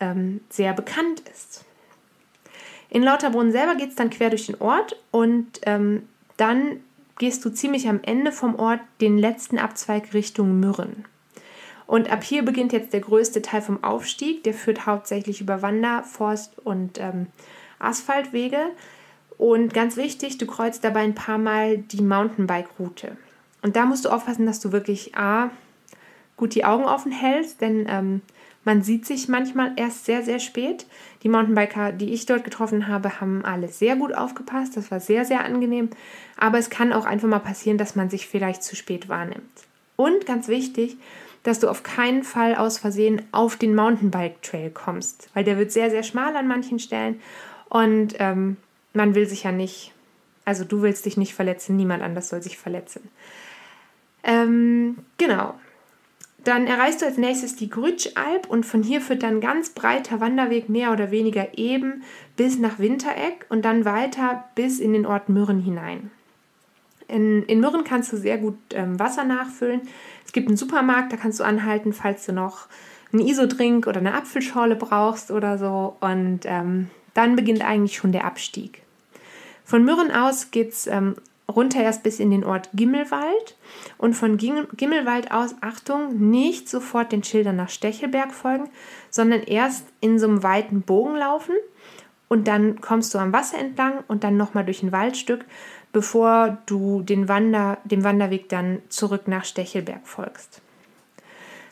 ähm, 0.00 0.40
sehr 0.50 0.72
bekannt 0.72 1.22
ist. 1.32 1.64
In 2.90 3.02
Lauterbrunnen 3.02 3.52
selber 3.52 3.74
geht 3.74 3.90
es 3.90 3.94
dann 3.94 4.10
quer 4.10 4.28
durch 4.28 4.46
den 4.46 4.60
Ort 4.60 4.96
und 5.12 5.60
ähm, 5.64 6.08
dann 6.36 6.80
gehst 7.18 7.44
du 7.44 7.50
ziemlich 7.50 7.88
am 7.88 8.00
Ende 8.02 8.32
vom 8.32 8.56
Ort 8.56 8.80
den 9.00 9.16
letzten 9.16 9.58
Abzweig 9.58 10.12
Richtung 10.12 10.60
Mürren. 10.60 11.04
Und 11.92 12.10
ab 12.10 12.24
hier 12.24 12.42
beginnt 12.42 12.72
jetzt 12.72 12.94
der 12.94 13.02
größte 13.02 13.42
Teil 13.42 13.60
vom 13.60 13.84
Aufstieg. 13.84 14.44
Der 14.44 14.54
führt 14.54 14.86
hauptsächlich 14.86 15.42
über 15.42 15.60
Wander-, 15.60 16.04
Forst- 16.04 16.58
und 16.64 16.98
ähm, 16.98 17.26
Asphaltwege. 17.78 18.70
Und 19.36 19.74
ganz 19.74 19.98
wichtig, 19.98 20.38
du 20.38 20.46
kreuzt 20.46 20.84
dabei 20.84 21.00
ein 21.00 21.14
paar 21.14 21.36
Mal 21.36 21.76
die 21.76 22.00
Mountainbike-Route. 22.00 23.18
Und 23.60 23.76
da 23.76 23.84
musst 23.84 24.06
du 24.06 24.08
aufpassen, 24.08 24.46
dass 24.46 24.58
du 24.58 24.72
wirklich 24.72 25.18
A, 25.18 25.50
gut 26.38 26.54
die 26.54 26.64
Augen 26.64 26.84
offen 26.84 27.12
hältst, 27.12 27.60
denn 27.60 27.84
ähm, 27.90 28.22
man 28.64 28.80
sieht 28.80 29.04
sich 29.04 29.28
manchmal 29.28 29.72
erst 29.76 30.06
sehr, 30.06 30.22
sehr 30.22 30.38
spät. 30.38 30.86
Die 31.22 31.28
Mountainbiker, 31.28 31.92
die 31.92 32.14
ich 32.14 32.24
dort 32.24 32.44
getroffen 32.44 32.88
habe, 32.88 33.20
haben 33.20 33.44
alle 33.44 33.68
sehr 33.68 33.96
gut 33.96 34.14
aufgepasst. 34.14 34.78
Das 34.78 34.90
war 34.90 35.00
sehr, 35.00 35.26
sehr 35.26 35.44
angenehm. 35.44 35.90
Aber 36.38 36.56
es 36.56 36.70
kann 36.70 36.94
auch 36.94 37.04
einfach 37.04 37.28
mal 37.28 37.40
passieren, 37.40 37.76
dass 37.76 37.96
man 37.96 38.08
sich 38.08 38.28
vielleicht 38.28 38.62
zu 38.62 38.76
spät 38.76 39.10
wahrnimmt. 39.10 39.42
Und 39.96 40.24
ganz 40.24 40.48
wichtig, 40.48 40.96
dass 41.42 41.60
du 41.60 41.68
auf 41.68 41.82
keinen 41.82 42.22
Fall 42.22 42.54
aus 42.54 42.78
Versehen 42.78 43.22
auf 43.32 43.56
den 43.56 43.74
Mountainbike 43.74 44.42
Trail 44.42 44.70
kommst, 44.70 45.28
weil 45.34 45.44
der 45.44 45.58
wird 45.58 45.72
sehr, 45.72 45.90
sehr 45.90 46.02
schmal 46.02 46.36
an 46.36 46.48
manchen 46.48 46.78
Stellen 46.78 47.20
und 47.68 48.14
ähm, 48.18 48.56
man 48.92 49.14
will 49.14 49.26
sich 49.26 49.44
ja 49.44 49.52
nicht, 49.52 49.92
also 50.44 50.64
du 50.64 50.82
willst 50.82 51.06
dich 51.06 51.16
nicht 51.16 51.34
verletzen, 51.34 51.76
niemand 51.76 52.02
anders 52.02 52.28
soll 52.28 52.42
sich 52.42 52.58
verletzen. 52.58 53.08
Ähm, 54.22 54.98
genau. 55.18 55.54
Dann 56.44 56.66
erreichst 56.66 57.02
du 57.02 57.06
als 57.06 57.18
nächstes 57.18 57.54
die 57.54 57.70
Grütschalp 57.70 58.48
und 58.48 58.66
von 58.66 58.82
hier 58.82 59.00
führt 59.00 59.22
dann 59.22 59.40
ganz 59.40 59.70
breiter 59.70 60.20
Wanderweg 60.20 60.68
mehr 60.68 60.92
oder 60.92 61.12
weniger 61.12 61.56
eben 61.56 62.02
bis 62.36 62.58
nach 62.58 62.80
Wintereck 62.80 63.46
und 63.48 63.64
dann 63.64 63.84
weiter 63.84 64.44
bis 64.56 64.80
in 64.80 64.92
den 64.92 65.06
Ort 65.06 65.28
Mürren 65.28 65.60
hinein. 65.60 66.10
In, 67.12 67.44
in 67.44 67.60
Mürren 67.60 67.84
kannst 67.84 68.12
du 68.12 68.16
sehr 68.16 68.38
gut 68.38 68.56
ähm, 68.72 68.98
Wasser 68.98 69.24
nachfüllen. 69.24 69.82
Es 70.24 70.32
gibt 70.32 70.48
einen 70.48 70.56
Supermarkt, 70.56 71.12
da 71.12 71.16
kannst 71.16 71.40
du 71.40 71.44
anhalten, 71.44 71.92
falls 71.92 72.26
du 72.26 72.32
noch 72.32 72.66
einen 73.12 73.26
Isodrink 73.26 73.86
oder 73.86 74.00
eine 74.00 74.14
Apfelschorle 74.14 74.76
brauchst 74.76 75.30
oder 75.30 75.58
so. 75.58 75.96
Und 76.00 76.40
ähm, 76.44 76.88
dann 77.14 77.36
beginnt 77.36 77.62
eigentlich 77.62 77.96
schon 77.96 78.12
der 78.12 78.24
Abstieg. 78.24 78.82
Von 79.64 79.84
Mürren 79.84 80.10
aus 80.10 80.50
geht 80.50 80.72
es 80.72 80.86
ähm, 80.86 81.14
runter 81.48 81.82
erst 81.82 82.02
bis 82.02 82.18
in 82.20 82.30
den 82.30 82.44
Ort 82.44 82.70
Gimmelwald. 82.74 83.56
Und 83.98 84.14
von 84.14 84.36
Gimmelwald 84.36 85.30
aus, 85.30 85.54
Achtung, 85.60 86.30
nicht 86.30 86.68
sofort 86.68 87.12
den 87.12 87.22
Schildern 87.22 87.56
nach 87.56 87.68
Stechelberg 87.68 88.32
folgen, 88.32 88.70
sondern 89.10 89.42
erst 89.42 89.86
in 90.00 90.18
so 90.18 90.26
einem 90.26 90.42
weiten 90.42 90.82
Bogen 90.82 91.16
laufen. 91.16 91.54
Und 92.28 92.48
dann 92.48 92.80
kommst 92.80 93.12
du 93.12 93.18
am 93.18 93.32
Wasser 93.32 93.58
entlang 93.58 94.04
und 94.08 94.24
dann 94.24 94.38
nochmal 94.38 94.64
durch 94.64 94.82
ein 94.82 94.92
Waldstück 94.92 95.44
bevor 95.92 96.58
du 96.66 97.02
den 97.02 97.28
Wander, 97.28 97.78
dem 97.84 98.04
Wanderweg 98.04 98.48
dann 98.48 98.80
zurück 98.88 99.28
nach 99.28 99.44
Stechelberg 99.44 100.06
folgst. 100.06 100.60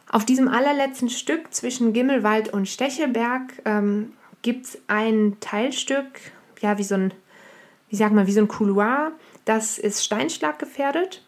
Auf 0.08 0.24
diesem 0.24 0.48
allerletzten 0.48 1.08
Stück 1.08 1.54
zwischen 1.54 1.92
Gimmelwald 1.92 2.52
und 2.52 2.68
Stechelberg 2.68 3.52
ähm, 3.64 4.12
gibt 4.42 4.66
es 4.66 4.78
ein 4.88 5.36
Teilstück, 5.40 6.06
ja, 6.60 6.78
wie 6.78 6.84
so 6.84 6.96
ein, 6.96 7.14
wie 7.88 7.96
sag 7.96 8.12
mal, 8.12 8.26
wie 8.26 8.32
so 8.32 8.40
ein 8.40 8.48
Couloir, 8.48 9.12
das 9.44 9.78
ist 9.78 10.04
steinschlaggefährdet. 10.04 11.22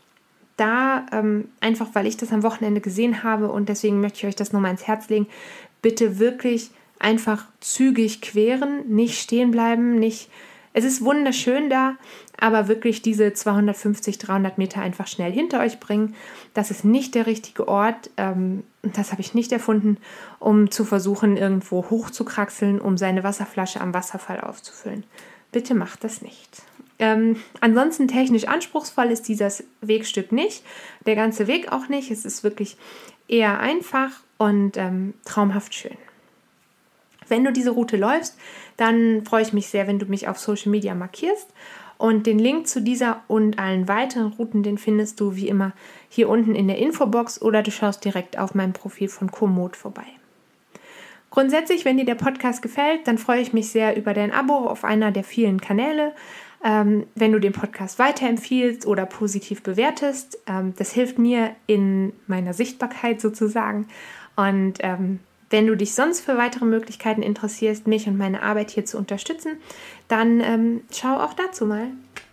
Da, 0.57 1.07
ähm, 1.12 1.48
einfach 1.61 1.88
weil 1.94 2.07
ich 2.07 2.18
das 2.18 2.33
am 2.33 2.42
Wochenende 2.42 2.81
gesehen 2.81 3.22
habe 3.22 3.50
und 3.50 3.68
deswegen 3.68 4.00
möchte 4.00 4.18
ich 4.18 4.26
euch 4.26 4.37
das 4.37 4.52
nochmal 4.52 4.72
ins 4.72 4.87
Herz 4.87 5.09
legen, 5.09 5.26
bitte 5.81 6.18
wirklich 6.18 6.70
einfach 6.98 7.46
zügig 7.61 8.20
queren, 8.20 8.88
nicht 8.88 9.20
stehen 9.20 9.50
bleiben, 9.50 9.98
nicht. 9.98 10.28
Es 10.72 10.85
ist 10.85 11.04
wunderschön 11.04 11.68
da, 11.68 11.96
aber 12.38 12.68
wirklich 12.68 13.02
diese 13.02 13.32
250, 13.32 14.18
300 14.18 14.58
Meter 14.58 14.80
einfach 14.80 15.06
schnell 15.06 15.32
hinter 15.32 15.61
euch 15.61 15.80
bringen. 15.80 16.14
Das 16.54 16.70
ist 16.70 16.85
nicht 16.85 17.14
der 17.14 17.26
richtige 17.26 17.68
Ort. 17.68 18.11
Ähm, 18.16 18.64
das 18.82 19.12
habe 19.12 19.20
ich 19.20 19.35
nicht 19.35 19.52
erfunden, 19.52 19.98
um 20.38 20.70
zu 20.70 20.85
versuchen, 20.85 21.37
irgendwo 21.37 21.90
hochzukraxeln, 21.90 22.80
um 22.80 22.96
seine 22.96 23.22
Wasserflasche 23.22 23.80
am 23.80 23.94
Wasserfall 23.94 24.40
aufzufüllen. 24.40 25.04
Bitte 25.52 25.74
macht 25.74 26.04
das 26.04 26.22
nicht. 26.22 26.62
Ähm, 26.98 27.37
ansonsten 27.61 28.08
technisch 28.08 28.44
anspruchsvoll 28.44 29.06
ist 29.06 29.28
dieses 29.28 29.64
Wegstück 29.80 30.32
nicht, 30.32 30.64
der 31.04 31.16
ganze 31.16 31.46
Weg 31.46 31.72
auch 31.72 31.88
nicht. 31.88 32.11
Es 32.11 32.24
ist 32.24 32.44
wirklich 32.44 32.76
eher 33.28 33.61
einfach 33.61 34.11
und 34.38 34.76
ähm, 34.76 35.14
traumhaft 35.24 35.74
schön. 35.74 35.96
Wenn 37.33 37.45
du 37.45 37.53
diese 37.53 37.71
Route 37.71 37.97
läufst, 37.97 38.38
dann 38.77 39.25
freue 39.25 39.40
ich 39.42 39.55
mich 39.55 39.68
sehr, 39.68 39.87
wenn 39.87 39.99
du 39.99 40.05
mich 40.05 40.29
auf 40.29 40.38
Social 40.38 40.71
Media 40.71 40.95
markierst. 40.95 41.49
Und 41.97 42.27
den 42.27 42.38
Link 42.38 42.66
zu 42.66 42.83
dieser 42.83 43.23
und 43.27 43.59
allen 43.59 43.88
weiteren 43.88 44.33
Routen, 44.33 44.62
den 44.62 44.77
findest 44.77 45.18
du 45.18 45.35
wie 45.35 45.49
immer 45.49 45.73
hier 46.11 46.29
unten 46.29 46.55
in 46.55 46.68
der 46.68 46.77
Infobox 46.77 47.40
oder 47.40 47.62
du 47.62 47.71
schaust 47.71 48.05
direkt 48.05 48.38
auf 48.38 48.55
meinem 48.55 48.75
Profil 48.75 49.09
von 49.09 49.31
Komoot 49.31 49.77
vorbei. 49.77 50.05
Grundsätzlich, 51.31 51.87
wenn 51.87 51.97
dir 51.97 52.05
der 52.05 52.16
Podcast 52.16 52.61
gefällt, 52.61 53.07
dann 53.07 53.16
freue 53.16 53.40
ich 53.40 53.55
mich 53.55 53.71
sehr 53.71 53.97
über 53.97 54.12
dein 54.12 54.33
Abo 54.33 54.66
auf 54.66 54.85
einer 54.85 55.11
der 55.11 55.25
vielen 55.25 55.59
Kanäle. 55.59 56.12
Ähm, 56.62 57.07
wenn 57.14 57.33
du 57.33 57.38
den 57.38 57.53
Podcast 57.55 57.99
weiterempfiehlst 57.99 58.87
oder 58.87 59.07
positiv 59.07 59.62
bewertest, 59.62 60.38
ähm, 60.47 60.75
das 60.77 60.92
hilft 60.92 61.18
mir 61.18 61.57
in 61.66 62.12
meiner 62.27 62.53
Sichtbarkeit 62.53 63.23
sozusagen. 63.23 63.88
Und 64.37 64.75
ähm, 64.81 65.21
wenn 65.53 65.67
du 65.67 65.77
dich 65.77 65.95
sonst 65.95 66.21
für 66.21 66.37
weitere 66.37 66.65
Möglichkeiten 66.65 67.23
interessierst, 67.23 67.87
mich 67.87 68.07
und 68.09 68.17
meine 68.17 68.43
Arbeit 68.43 68.71
hier 68.71 68.85
zu 68.85 68.99
unterstützen, 68.99 69.59
dann 70.09 70.41
ähm, 70.41 70.81
schau 70.93 71.17
auch 71.19 71.35
dazu 71.35 71.67
mal 71.67 71.88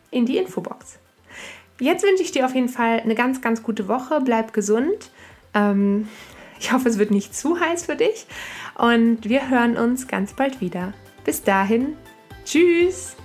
in 0.09 0.25
die 0.25 0.37
Infobox. 0.37 0.97
Jetzt 1.79 2.03
wünsche 2.03 2.23
ich 2.23 2.31
dir 2.31 2.45
auf 2.45 2.55
jeden 2.55 2.69
Fall 2.69 2.99
eine 2.99 3.15
ganz, 3.15 3.41
ganz 3.41 3.63
gute 3.63 3.87
Woche. 3.87 4.21
Bleib 4.21 4.53
gesund. 4.53 5.11
Ähm, 5.53 6.07
ich 6.59 6.71
hoffe, 6.71 6.89
es 6.89 6.97
wird 6.97 7.11
nicht 7.11 7.35
zu 7.35 7.59
heiß 7.59 7.85
für 7.85 7.95
dich. 7.95 8.25
Und 8.77 9.27
wir 9.27 9.49
hören 9.49 9.77
uns 9.77 10.07
ganz 10.07 10.33
bald 10.33 10.61
wieder. 10.61 10.93
Bis 11.23 11.43
dahin, 11.43 11.95
tschüss. 12.45 13.15